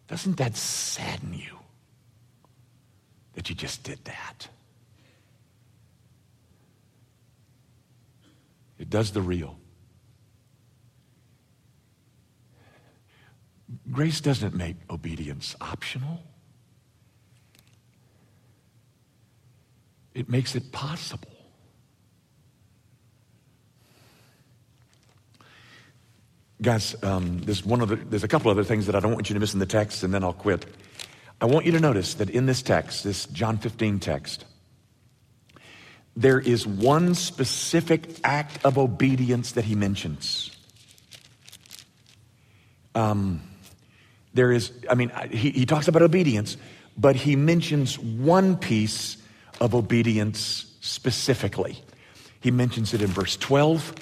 doesn't 0.08 0.36
that 0.38 0.56
sadden 0.56 1.34
you? 1.34 1.55
That 3.36 3.48
you 3.48 3.54
just 3.54 3.84
did 3.84 4.04
that. 4.06 4.48
It 8.78 8.90
does 8.90 9.12
the 9.12 9.22
real. 9.22 9.58
Grace 13.92 14.20
doesn't 14.20 14.54
make 14.54 14.76
obedience 14.90 15.54
optional. 15.60 16.22
It 20.14 20.30
makes 20.30 20.54
it 20.54 20.72
possible. 20.72 21.28
Guys, 26.62 26.96
um, 27.02 27.38
there's 27.42 27.66
one 27.66 27.82
other, 27.82 27.96
there's 27.96 28.24
a 28.24 28.28
couple 28.28 28.50
other 28.50 28.64
things 28.64 28.86
that 28.86 28.94
I 28.94 29.00
don't 29.00 29.12
want 29.12 29.28
you 29.28 29.34
to 29.34 29.40
miss 29.40 29.52
in 29.52 29.60
the 29.60 29.66
text, 29.66 30.02
and 30.02 30.14
then 30.14 30.24
I'll 30.24 30.32
quit. 30.32 30.64
I 31.40 31.44
want 31.44 31.66
you 31.66 31.72
to 31.72 31.80
notice 31.80 32.14
that 32.14 32.30
in 32.30 32.46
this 32.46 32.62
text, 32.62 33.04
this 33.04 33.26
John 33.26 33.58
15 33.58 34.00
text, 34.00 34.44
there 36.16 36.40
is 36.40 36.66
one 36.66 37.14
specific 37.14 38.08
act 38.24 38.64
of 38.64 38.78
obedience 38.78 39.52
that 39.52 39.64
he 39.66 39.74
mentions. 39.74 40.50
Um, 42.94 43.42
there 44.32 44.50
is, 44.50 44.72
I 44.88 44.94
mean, 44.94 45.12
he, 45.30 45.50
he 45.50 45.66
talks 45.66 45.88
about 45.88 46.00
obedience, 46.00 46.56
but 46.96 47.16
he 47.16 47.36
mentions 47.36 47.98
one 47.98 48.56
piece 48.56 49.18
of 49.60 49.74
obedience 49.74 50.74
specifically. 50.80 51.82
He 52.40 52.50
mentions 52.50 52.94
it 52.94 53.02
in 53.02 53.08
verse 53.08 53.36
12, 53.36 53.94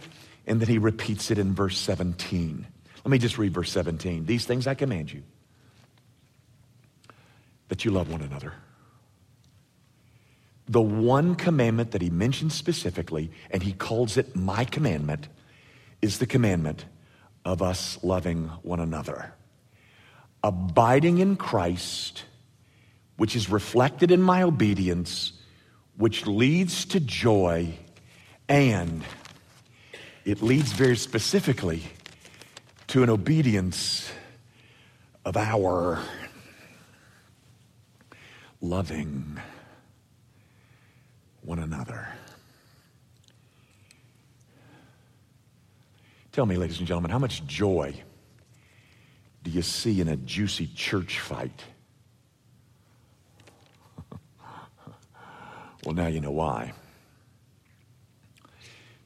and 0.46 0.60
then 0.60 0.68
he 0.68 0.78
repeats 0.78 1.32
it 1.32 1.38
in 1.38 1.52
verse 1.52 1.78
17. 1.78 2.66
Let 3.04 3.10
me 3.10 3.18
just 3.18 3.38
read 3.38 3.52
verse 3.52 3.72
17. 3.72 4.26
These 4.26 4.46
things 4.46 4.68
I 4.68 4.74
command 4.74 5.12
you 5.12 5.24
that 7.68 7.84
you 7.84 7.90
love 7.90 8.10
one 8.10 8.22
another. 8.22 8.52
The 10.66 10.80
one 10.80 11.34
commandment 11.34 11.90
that 11.90 12.02
he 12.02 12.10
mentions 12.10 12.54
specifically, 12.54 13.30
and 13.50 13.62
he 13.62 13.72
calls 13.72 14.16
it 14.16 14.34
my 14.34 14.64
commandment, 14.64 15.28
is 16.00 16.18
the 16.18 16.26
commandment 16.26 16.84
of 17.44 17.60
us 17.60 17.98
loving 18.02 18.48
one 18.62 18.80
another. 18.80 19.34
Abiding 20.42 21.18
in 21.18 21.36
Christ, 21.36 22.24
which 23.16 23.36
is 23.36 23.50
reflected 23.50 24.10
in 24.10 24.22
my 24.22 24.42
obedience, 24.42 25.32
which 25.96 26.26
leads 26.26 26.84
to 26.86 27.00
joy, 27.00 27.74
and 28.48 29.02
it 30.24 30.42
leads 30.42 30.72
very 30.72 30.96
specifically 30.96 31.82
to 32.88 33.02
an 33.02 33.10
obedience 33.10 34.10
of 35.24 35.36
our 35.36 36.00
loving 38.64 39.38
one 41.42 41.58
another. 41.58 42.08
Tell 46.32 46.46
me, 46.46 46.56
ladies 46.56 46.78
and 46.78 46.86
gentlemen, 46.86 47.10
how 47.10 47.18
much 47.18 47.44
joy 47.44 47.94
do 49.42 49.50
you 49.50 49.60
see 49.60 50.00
in 50.00 50.08
a 50.08 50.16
juicy 50.16 50.66
church 50.74 51.20
fight? 51.20 51.62
well, 55.84 55.94
now 55.94 56.06
you 56.06 56.20
know 56.20 56.30
why. 56.30 56.72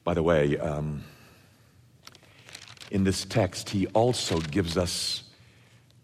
By 0.05 0.15
the 0.15 0.23
way, 0.23 0.57
um, 0.57 1.03
in 2.93 3.03
this 3.03 3.25
text, 3.25 3.71
he 3.71 3.89
also 3.89 4.39
gives 4.39 4.77
us 4.79 5.25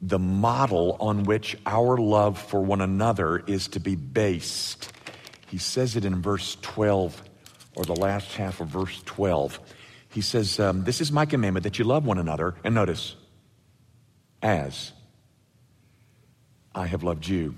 the 0.07 0.19
model 0.19 0.99
on 1.01 1.25
which 1.25 1.57
our 1.64 1.97
love 1.97 2.38
for 2.38 2.61
one 2.61 2.83
another 2.83 3.38
is 3.47 3.69
to 3.69 3.81
be 3.81 3.97
based. 3.97 4.93
He 5.47 5.57
says 5.57 5.97
it 5.97 6.05
in 6.05 6.21
verse 6.21 6.59
12, 6.61 7.23
or 7.75 7.85
the 7.85 7.97
last 7.97 8.35
half 8.35 8.61
of 8.61 8.69
verse 8.69 9.01
12. 9.07 9.59
he 10.11 10.21
says, 10.21 10.61
um, 10.61 10.85
This 10.85 11.01
is 11.01 11.11
my 11.11 11.25
commandment 11.25 11.64
that 11.64 11.79
you 11.79 11.87
love 11.87 12.05
one 12.05 12.19
another. 12.19 12.55
And 12.64 12.75
notice, 12.75 13.17
as 14.43 14.93
I 16.75 16.87
have 16.87 17.03
loved 17.03 17.27
you. 17.27 17.55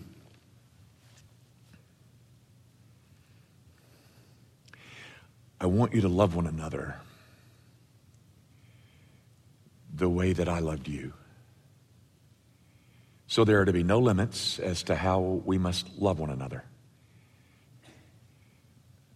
I 5.61 5.67
want 5.67 5.95
you 5.95 6.03
to 6.03 6.09
love 6.09 6.37
one 6.37 6.47
another 6.47 6.97
the 9.93 10.09
way 10.09 10.33
that 10.33 10.49
I 10.49 10.61
loved 10.61 10.87
you. 10.87 11.13
So 13.29 13.45
there 13.45 13.61
are 13.61 13.65
to 13.65 13.73
be 13.73 13.83
no 13.83 13.99
limits 13.99 14.59
as 14.59 14.85
to 14.85 14.95
how 14.95 15.21
we 15.21 15.59
must 15.59 15.99
love 15.99 16.21
one 16.21 16.31
another. 16.31 16.65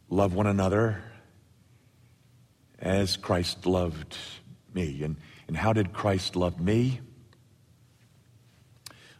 Love 0.09 0.35
one 0.35 0.49
another 0.49 1.03
as 2.81 3.17
Christ 3.17 3.67
loved 3.67 4.17
me. 4.75 5.03
And, 5.05 5.17
and 5.47 5.57
how 5.57 5.73
did 5.73 5.93
Christ 5.93 6.35
love 6.35 6.61
me? 6.61 7.01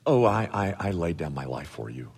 Oh, 0.07 0.25
I, 0.25 0.49
I, 0.53 0.89
I 0.89 0.91
laid 0.91 1.19
down 1.19 1.35
my 1.35 1.45
life 1.45 1.69
for 1.69 1.89
you. 1.89 2.11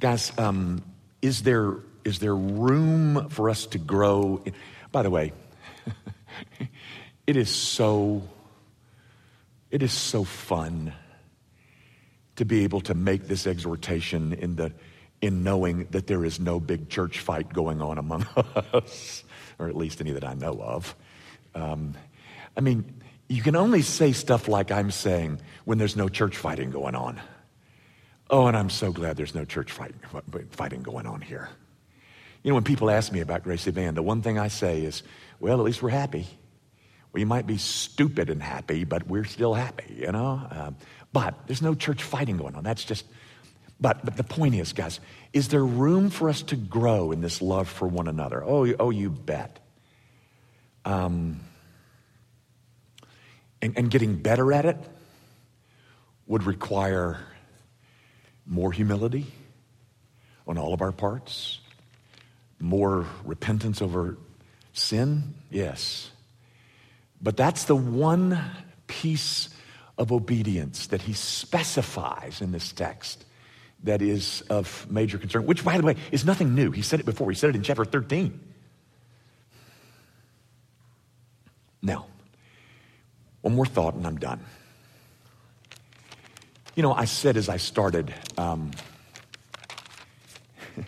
Guys, 0.00 0.32
um, 0.38 0.82
is, 1.20 1.42
there, 1.42 1.76
is 2.04 2.18
there 2.18 2.34
room 2.34 3.28
for 3.28 3.50
us 3.50 3.66
to 3.66 3.78
grow? 3.78 4.42
By 4.90 5.02
the 5.02 5.10
way, 5.10 5.32
it 7.26 7.36
is 7.36 7.50
so, 7.50 8.22
it 9.72 9.82
is 9.82 9.92
so 9.92 10.22
fun 10.22 10.92
to 12.36 12.44
be 12.44 12.62
able 12.62 12.82
to 12.82 12.94
make 12.94 13.26
this 13.26 13.46
exhortation 13.46 14.34
in 14.34 14.54
the 14.54 14.72
in 15.20 15.44
knowing 15.44 15.86
that 15.92 16.08
there 16.08 16.24
is 16.24 16.40
no 16.40 16.58
big 16.58 16.88
church 16.88 17.20
fight 17.20 17.52
going 17.52 17.80
on 17.80 17.96
among 17.96 18.26
us, 18.74 19.22
or 19.58 19.68
at 19.68 19.76
least 19.76 20.00
any 20.00 20.10
that 20.10 20.24
I 20.24 20.34
know 20.34 20.60
of. 20.60 20.94
Um, 21.54 21.94
I 22.56 22.60
mean, 22.60 23.00
you 23.28 23.40
can 23.40 23.54
only 23.54 23.82
say 23.82 24.12
stuff 24.12 24.48
like 24.48 24.72
I'm 24.72 24.90
saying 24.90 25.40
when 25.64 25.78
there's 25.78 25.96
no 25.96 26.08
church 26.08 26.36
fighting 26.36 26.72
going 26.72 26.96
on. 26.96 27.20
Oh, 28.30 28.46
and 28.46 28.56
I'm 28.56 28.68
so 28.68 28.90
glad 28.90 29.16
there's 29.16 29.34
no 29.34 29.44
church 29.44 29.70
fight, 29.70 29.94
fighting 30.50 30.82
going 30.82 31.06
on 31.06 31.20
here. 31.20 31.48
You 32.42 32.50
know, 32.50 32.56
when 32.56 32.64
people 32.64 32.90
ask 32.90 33.12
me 33.12 33.20
about 33.20 33.44
Gracie 33.44 33.70
Van, 33.70 33.94
the 33.94 34.02
one 34.02 34.22
thing 34.22 34.38
I 34.38 34.48
say 34.48 34.82
is, 34.82 35.04
well, 35.38 35.58
at 35.58 35.64
least 35.64 35.82
we're 35.82 35.90
happy. 35.90 36.26
We 37.12 37.24
might 37.24 37.46
be 37.46 37.58
stupid 37.58 38.30
and 38.30 38.42
happy, 38.42 38.84
but 38.84 39.06
we're 39.06 39.24
still 39.24 39.52
happy, 39.52 39.96
you 39.98 40.12
know? 40.12 40.40
Uh, 40.50 40.70
but 41.12 41.34
there's 41.46 41.60
no 41.60 41.74
church 41.74 42.02
fighting 42.02 42.38
going 42.38 42.54
on. 42.54 42.64
That's 42.64 42.84
just, 42.84 43.04
but, 43.80 44.02
but 44.04 44.16
the 44.16 44.24
point 44.24 44.54
is, 44.54 44.72
guys, 44.72 44.98
is 45.32 45.48
there 45.48 45.64
room 45.64 46.08
for 46.08 46.30
us 46.30 46.42
to 46.44 46.56
grow 46.56 47.12
in 47.12 47.20
this 47.20 47.42
love 47.42 47.68
for 47.68 47.86
one 47.86 48.08
another? 48.08 48.42
Oh, 48.42 48.66
oh 48.80 48.90
you 48.90 49.10
bet. 49.10 49.58
Um, 50.84 51.40
and, 53.60 53.76
and 53.76 53.90
getting 53.90 54.16
better 54.16 54.52
at 54.52 54.64
it 54.64 54.78
would 56.26 56.44
require 56.44 57.20
more 58.46 58.72
humility 58.72 59.26
on 60.46 60.56
all 60.56 60.72
of 60.72 60.80
our 60.80 60.92
parts, 60.92 61.60
more 62.58 63.06
repentance 63.24 63.82
over 63.82 64.16
sin, 64.72 65.34
yes. 65.50 66.11
But 67.22 67.36
that's 67.36 67.64
the 67.64 67.76
one 67.76 68.40
piece 68.86 69.48
of 69.96 70.10
obedience 70.10 70.88
that 70.88 71.02
he 71.02 71.12
specifies 71.12 72.40
in 72.40 72.50
this 72.50 72.72
text 72.72 73.24
that 73.84 74.02
is 74.02 74.42
of 74.42 74.90
major 74.90 75.18
concern, 75.18 75.46
which, 75.46 75.64
by 75.64 75.76
the 75.78 75.84
way, 75.84 75.96
is 76.10 76.24
nothing 76.24 76.54
new. 76.54 76.70
He 76.70 76.82
said 76.82 77.00
it 77.00 77.06
before, 77.06 77.30
he 77.30 77.36
said 77.36 77.50
it 77.50 77.56
in 77.56 77.62
chapter 77.62 77.84
13. 77.84 78.40
Now, 81.82 82.06
one 83.40 83.54
more 83.54 83.66
thought 83.66 83.94
and 83.94 84.06
I'm 84.06 84.18
done. 84.18 84.40
You 86.74 86.82
know, 86.82 86.92
I 86.92 87.04
said 87.04 87.36
as 87.36 87.48
I 87.48 87.56
started, 87.58 88.14
um, 88.38 88.70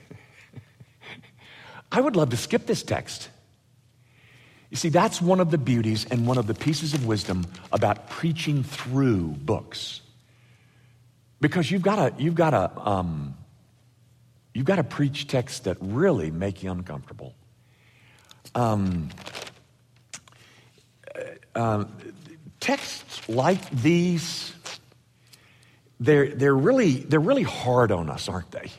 I 1.92 2.00
would 2.00 2.16
love 2.16 2.30
to 2.30 2.36
skip 2.36 2.66
this 2.66 2.82
text. 2.82 3.28
You 4.74 4.78
see, 4.78 4.88
that's 4.88 5.22
one 5.22 5.38
of 5.38 5.52
the 5.52 5.56
beauties 5.56 6.04
and 6.10 6.26
one 6.26 6.36
of 6.36 6.48
the 6.48 6.52
pieces 6.52 6.94
of 6.94 7.06
wisdom 7.06 7.46
about 7.70 8.10
preaching 8.10 8.64
through 8.64 9.28
books. 9.28 10.00
Because 11.40 11.70
you've 11.70 11.80
got 11.80 11.94
to, 11.94 12.20
you've 12.20 12.34
got 12.34 12.50
to, 12.50 12.72
um, 12.80 13.36
you've 14.52 14.64
got 14.64 14.76
to 14.76 14.82
preach 14.82 15.28
texts 15.28 15.60
that 15.60 15.76
really 15.80 16.32
make 16.32 16.64
you 16.64 16.72
uncomfortable. 16.72 17.36
Um, 18.56 19.10
uh, 21.14 21.20
uh 21.54 21.84
texts 22.58 23.28
like 23.28 23.70
these 23.70 24.52
they're, 26.00 26.34
they're, 26.34 26.52
really, 26.52 26.94
they're 26.96 27.20
really 27.20 27.44
hard 27.44 27.92
on 27.92 28.10
us, 28.10 28.28
aren't 28.28 28.50
they? 28.50 28.72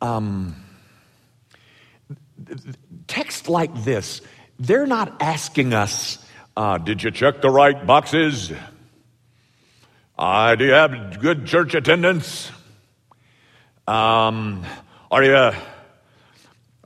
Um, 0.00 0.54
text 3.06 3.48
like 3.48 3.74
this, 3.84 4.20
they're 4.58 4.86
not 4.86 5.20
asking 5.20 5.74
us, 5.74 6.24
uh, 6.56 6.78
did 6.78 7.02
you 7.02 7.10
check 7.10 7.40
the 7.40 7.50
right 7.50 7.86
boxes? 7.86 8.52
Uh, 10.18 10.54
do 10.54 10.66
you 10.66 10.72
have 10.72 11.20
good 11.20 11.46
church 11.46 11.74
attendance? 11.74 12.50
Um, 13.88 14.64
are 15.10 15.24
you 15.24 15.52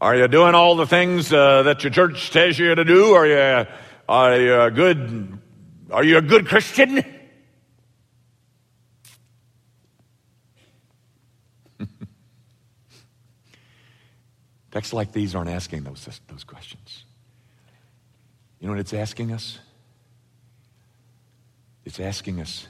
are 0.01 0.17
you 0.17 0.29
doing 0.29 0.55
all 0.55 0.77
the 0.77 0.87
things 0.87 1.33
uh, 1.33 1.63
that 1.65 1.83
your 1.83 1.91
church 1.91 2.31
tells 2.31 2.59
you 2.59 2.75
to 2.75 2.85
do? 2.85 3.15
Are 3.15 3.27
you 3.27 3.67
are 4.09 4.37
you 4.41 4.61
a 4.61 4.71
good 4.71 5.39
are 5.91 6.05
you 6.05 6.19
a 6.19 6.23
good 6.23 6.47
Christian? 6.47 7.05
Texts 14.75 14.93
like 14.93 15.13
these 15.13 15.37
aren't 15.37 15.51
asking 15.51 15.85
those, 15.85 16.21
those 16.27 16.43
questions. 16.43 17.05
You 18.59 18.67
know 18.67 18.73
what 18.73 18.81
it's 18.81 18.93
asking 18.93 19.31
us? 19.31 19.61
It's 21.85 22.01
asking 22.01 22.41
us, 22.41 22.67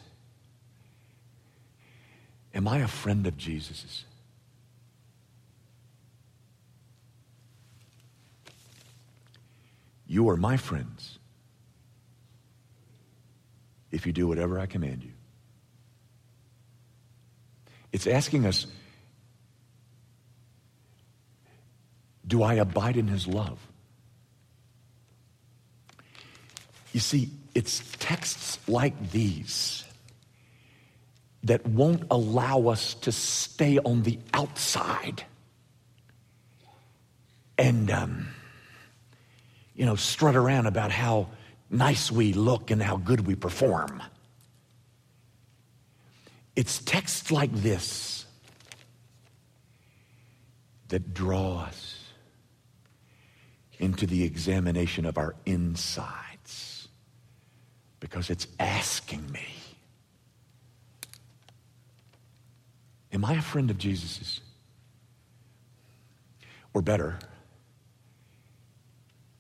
Am 2.53 2.69
I 2.69 2.81
a 2.81 2.89
friend 2.89 3.27
of 3.27 3.39
Jesus's? 3.39 4.05
You 10.07 10.29
are 10.29 10.37
my 10.37 10.59
friends 10.59 11.19
if 13.91 14.05
you 14.07 14.13
do 14.13 14.29
whatever 14.29 14.61
I 14.61 14.67
command 14.67 15.05
you. 15.05 15.13
It's 17.93 18.07
asking 18.07 18.45
us, 18.45 18.67
Do 22.27 22.43
I 22.43 22.55
abide 22.55 22.97
in 22.97 23.09
his 23.09 23.27
love? 23.27 23.59
You 26.93 27.01
see, 27.01 27.31
it's 27.55 27.83
texts 27.99 28.59
like 28.69 29.11
these 29.11 29.85
that 31.43 31.67
won't 31.67 32.05
allow 32.11 32.69
us 32.69 32.95
to 32.95 33.13
stay 33.13 33.79
on 33.79 34.03
the 34.03 34.19
outside 34.33 35.25
and, 37.59 37.91
um, 37.91 38.29
you 39.75 39.85
know, 39.85 39.97
strut 39.97 40.37
around 40.37 40.67
about 40.67 40.91
how 40.91 41.29
nice 41.71 42.11
we 42.11 42.33
look 42.33 42.71
and 42.71 42.83
how 42.83 42.97
good 42.97 43.27
we 43.27 43.35
perform. 43.35 44.03
It's 46.57 46.79
texts 46.79 47.31
like 47.31 47.53
this 47.53 48.27
that 50.89 51.13
draw 51.13 51.59
us 51.65 51.94
into 53.79 54.07
the 54.07 54.25
examination 54.25 55.05
of 55.05 55.19
our 55.19 55.35
insides 55.47 56.89
because 58.01 58.31
it's 58.31 58.47
asking 58.59 59.31
me 59.33 59.47
Am 63.15 63.25
I 63.25 63.35
a 63.35 63.43
friend 63.43 63.71
of 63.71 63.79
Jesus's? 63.79 64.41
Or 66.75 66.83
better, 66.83 67.17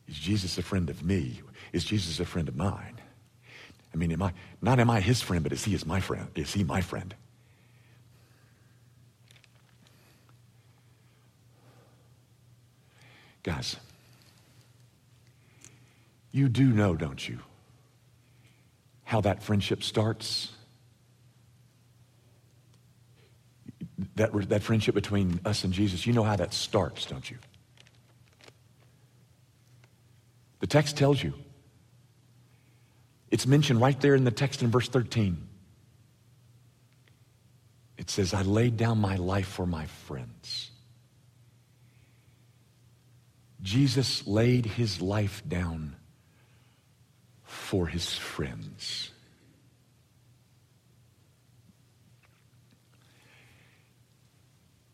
is 0.06 0.16
Jesus 0.16 0.56
a 0.58 0.62
friend 0.62 0.88
of 0.88 1.02
me? 1.02 1.40
Is 1.72 1.84
Jesus 1.84 2.20
a 2.20 2.24
friend 2.24 2.48
of 2.48 2.54
mine? 2.54 3.00
I 3.92 3.96
mean, 3.96 4.12
am 4.12 4.22
I, 4.22 4.32
not 4.62 4.78
am 4.78 4.90
I 4.90 5.00
his 5.00 5.20
friend, 5.20 5.42
but 5.42 5.52
is 5.52 5.64
he 5.64 5.74
is 5.74 5.84
my 5.84 5.98
friend? 5.98 6.28
Is 6.36 6.52
he 6.52 6.62
my 6.62 6.80
friend? 6.80 7.14
Guys, 13.42 13.76
you 16.34 16.48
do 16.48 16.66
know, 16.66 16.94
don't 16.94 17.26
you, 17.26 17.38
how 19.04 19.22
that 19.22 19.42
friendship 19.42 19.82
starts? 19.82 20.50
that, 24.16 24.32
that 24.48 24.62
friendship 24.62 24.94
between 24.94 25.40
us 25.44 25.64
and 25.64 25.72
Jesus, 25.72 26.06
you 26.06 26.12
know 26.12 26.22
how 26.22 26.36
that 26.36 26.52
starts, 26.52 27.06
don't 27.06 27.30
you? 27.30 27.38
The 30.60 30.66
text 30.66 30.96
tells 30.96 31.22
you. 31.22 31.34
It's 33.30 33.46
mentioned 33.46 33.80
right 33.80 34.00
there 34.00 34.14
in 34.14 34.24
the 34.24 34.30
text 34.30 34.62
in 34.62 34.70
verse 34.70 34.88
13. 34.88 35.48
It 37.98 38.10
says, 38.10 38.34
I 38.34 38.42
laid 38.42 38.76
down 38.76 38.98
my 38.98 39.16
life 39.16 39.48
for 39.48 39.66
my 39.66 39.86
friends. 39.86 40.70
Jesus 43.62 44.26
laid 44.26 44.66
his 44.66 45.00
life 45.00 45.42
down 45.48 45.96
for 47.54 47.86
his 47.86 48.12
friends. 48.12 49.10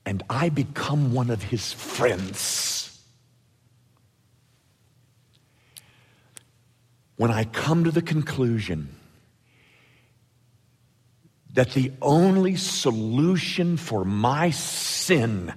And 0.06 0.22
I 0.30 0.50
become 0.50 1.12
one 1.12 1.30
of 1.30 1.42
his 1.42 1.72
friends. 1.72 3.02
When 7.16 7.30
I 7.30 7.44
come 7.44 7.84
to 7.84 7.90
the 7.90 8.02
conclusion 8.02 8.94
that 11.52 11.72
the 11.72 11.92
only 12.00 12.56
solution 12.56 13.76
for 13.76 14.04
my 14.04 14.50
sin 14.50 15.52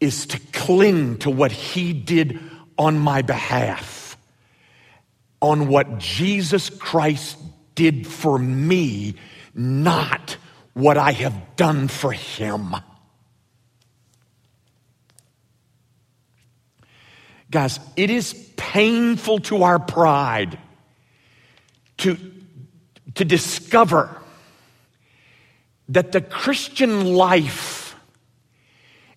is 0.00 0.26
to 0.26 0.38
cling 0.52 1.18
to 1.18 1.30
what 1.30 1.52
he 1.52 1.92
did 1.92 2.38
on 2.78 2.98
my 2.98 3.22
behalf, 3.22 4.16
on 5.40 5.68
what 5.68 5.98
Jesus 5.98 6.70
Christ 6.70 7.38
did 7.74 8.06
for 8.06 8.38
me, 8.38 9.14
not 9.54 10.36
what 10.72 10.96
I 10.96 11.12
have 11.12 11.56
done 11.56 11.88
for 11.88 12.12
him. 12.12 12.76
Guys, 17.50 17.78
it 17.96 18.10
is 18.10 18.34
painful 18.56 19.38
to 19.40 19.62
our 19.62 19.78
pride 19.78 20.58
to, 21.98 22.18
to 23.14 23.24
discover 23.24 24.20
that 25.88 26.12
the 26.12 26.20
Christian 26.20 27.14
life 27.14 27.75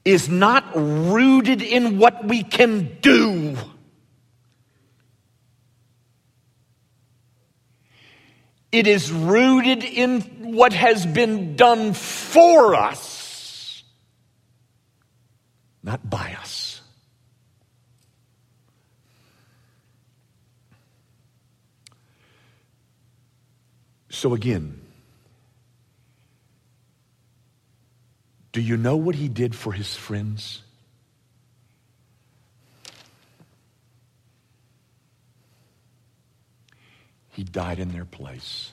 is 0.10 0.28
not 0.28 0.66
rooted 0.76 1.62
in 1.62 2.00
what 2.00 2.26
we 2.26 2.42
can 2.42 2.98
do. 3.00 3.56
It 8.72 8.88
is 8.88 9.12
rooted 9.12 9.84
in 9.84 10.22
what 10.56 10.74
has 10.74 11.06
been 11.06 11.56
done 11.56 11.94
for 11.94 12.74
us, 12.74 13.84
not 15.84 16.10
by 16.10 16.36
us. 16.42 16.82
So, 24.10 24.34
again, 24.34 24.79
Do 28.52 28.62
you 28.62 28.78
know 28.78 28.96
what 28.96 29.16
he 29.16 29.28
did 29.28 29.56
for 29.56 29.74
his 29.74 29.96
friends? 29.96 30.64
He 37.30 37.44
died 37.44 37.80
in 37.80 37.92
their 37.92 38.06
place. 38.06 38.72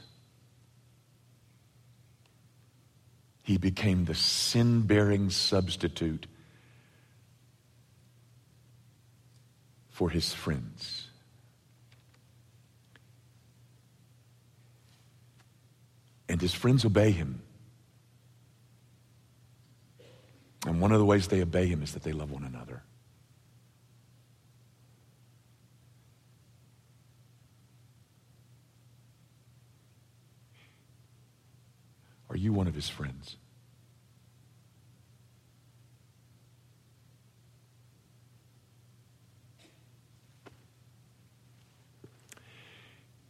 He 3.43 3.59
became 3.59 4.07
the 4.07 4.14
sin 4.14 4.83
bearing 4.83 5.31
substitute 5.31 6.27
for 9.91 10.11
his 10.11 10.33
friends. 10.33 11.07
And 16.29 16.41
his 16.41 16.55
friends 16.55 16.85
obey 16.85 17.12
him. 17.12 17.45
And 20.67 20.81
one 20.81 20.91
of 20.91 20.99
the 20.99 21.05
ways 21.05 21.29
they 21.29 21.41
obey 21.41 21.67
him 21.67 21.83
is 21.83 21.93
that 21.93 22.03
they 22.03 22.12
love 22.12 22.31
one 22.31 22.43
another. 22.43 22.83
Are 32.29 32.37
you 32.37 32.53
one 32.53 32.67
of 32.67 32.75
his 32.75 32.89
friends? 32.89 33.37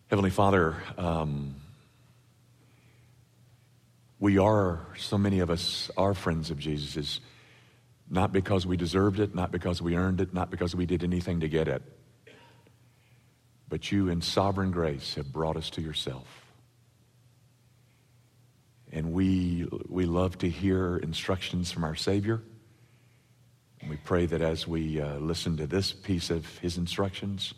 Heavenly 0.09 0.31
Father, 0.31 0.77
um, 0.97 1.57
we 4.19 4.39
are, 4.39 4.81
so 4.99 5.19
many 5.19 5.41
of 5.41 5.51
us 5.51 5.91
are 5.97 6.15
friends 6.15 6.51
of 6.51 6.59
Jesus, 6.59 7.21
not 8.09 8.33
because 8.33 8.67
we 8.67 8.77
deserved 8.77 9.21
it, 9.21 9.35
not 9.35 9.53
because 9.53 9.83
we 9.83 9.95
earned 9.97 10.21
it, 10.21 10.33
not 10.33 10.51
because 10.51 10.75
we 10.75 10.87
did 10.87 11.05
anything 11.05 11.41
to 11.41 11.49
get 11.49 11.69
it, 11.69 11.83
but 13.69 13.93
you 13.93 14.09
in 14.09 14.23
sovereign 14.23 14.71
grace 14.71 15.17
have 15.17 15.33
brought 15.33 15.57
us 15.57 15.71
to 15.71 15.83
yourself. 15.83 16.27
And 18.93 19.13
we, 19.13 19.69
we 19.89 20.07
love 20.07 20.39
to 20.39 20.49
hear 20.49 20.97
instructions 20.97 21.71
from 21.71 21.85
our 21.85 21.97
Savior. 21.97 22.41
And 23.81 23.91
we 23.91 23.97
pray 23.97 24.25
that 24.27 24.41
as 24.41 24.67
we 24.67 25.01
uh, 25.01 25.17
listen 25.17 25.59
to 25.59 25.67
this 25.67 25.93
piece 25.93 26.31
of 26.31 26.47
his 26.59 26.79
instructions, 26.79 27.53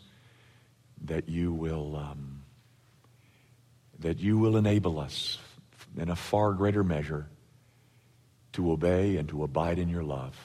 that 1.05 1.29
you 1.29 1.53
will, 1.53 1.95
um, 1.95 2.41
that 3.99 4.19
you 4.19 4.37
will 4.37 4.57
enable 4.57 4.99
us 4.99 5.37
in 5.97 6.09
a 6.09 6.15
far 6.15 6.53
greater 6.53 6.83
measure 6.83 7.27
to 8.53 8.71
obey 8.71 9.17
and 9.17 9.29
to 9.29 9.43
abide 9.43 9.79
in 9.79 9.89
your 9.89 10.03
love. 10.03 10.35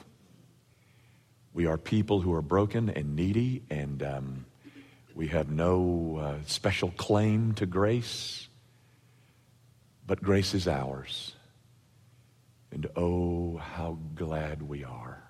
We 1.53 1.65
are 1.67 1.77
people 1.77 2.21
who 2.21 2.33
are 2.33 2.41
broken 2.41 2.89
and 2.89 3.15
needy, 3.15 3.63
and 3.69 4.03
um, 4.03 4.45
we 5.15 5.27
have 5.27 5.49
no 5.49 6.17
uh, 6.21 6.35
special 6.45 6.91
claim 6.91 7.53
to 7.53 7.65
grace, 7.65 8.47
but 10.05 10.21
grace 10.21 10.53
is 10.53 10.67
ours. 10.67 11.33
And 12.71 12.87
oh, 12.97 13.55
how 13.57 13.97
glad 14.15 14.61
we 14.61 14.83
are 14.83 15.23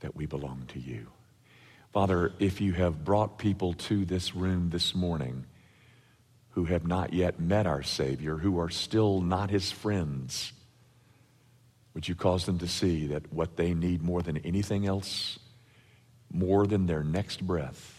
that 0.00 0.14
we 0.14 0.26
belong 0.26 0.64
to 0.74 0.78
you. 0.78 1.06
Father, 1.92 2.32
if 2.38 2.60
you 2.60 2.72
have 2.74 3.04
brought 3.04 3.38
people 3.38 3.72
to 3.72 4.04
this 4.04 4.34
room 4.34 4.70
this 4.70 4.94
morning, 4.94 5.46
who 6.50 6.64
have 6.64 6.86
not 6.86 7.12
yet 7.12 7.38
met 7.38 7.66
our 7.66 7.82
Savior, 7.82 8.36
who 8.36 8.58
are 8.58 8.70
still 8.70 9.20
not 9.20 9.50
his 9.50 9.70
friends. 9.70 10.52
Would 11.94 12.08
you 12.08 12.14
cause 12.14 12.46
them 12.46 12.58
to 12.58 12.68
see 12.68 13.08
that 13.08 13.32
what 13.32 13.56
they 13.56 13.74
need 13.74 14.02
more 14.02 14.22
than 14.22 14.38
anything 14.38 14.86
else, 14.86 15.38
more 16.32 16.66
than 16.66 16.86
their 16.86 17.04
next 17.04 17.46
breath, 17.46 17.96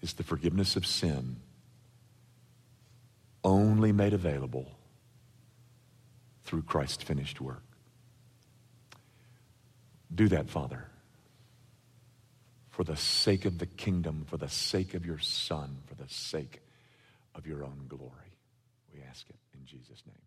is 0.00 0.14
the 0.14 0.22
forgiveness 0.22 0.76
of 0.76 0.86
sin 0.86 1.36
only 3.42 3.92
made 3.92 4.12
available 4.12 4.70
through 6.44 6.62
Christ's 6.62 7.02
finished 7.02 7.40
work? 7.40 7.62
Do 10.14 10.28
that, 10.28 10.48
Father 10.48 10.86
for 12.74 12.82
the 12.82 12.96
sake 12.96 13.44
of 13.44 13.58
the 13.58 13.66
kingdom, 13.66 14.24
for 14.28 14.36
the 14.36 14.48
sake 14.48 14.94
of 14.94 15.06
your 15.06 15.18
Son, 15.18 15.76
for 15.86 15.94
the 15.94 16.08
sake 16.08 16.60
of 17.36 17.46
your 17.46 17.62
own 17.62 17.84
glory. 17.86 18.10
We 18.92 19.00
ask 19.08 19.28
it 19.30 19.36
in 19.54 19.64
Jesus' 19.64 20.02
name. 20.06 20.23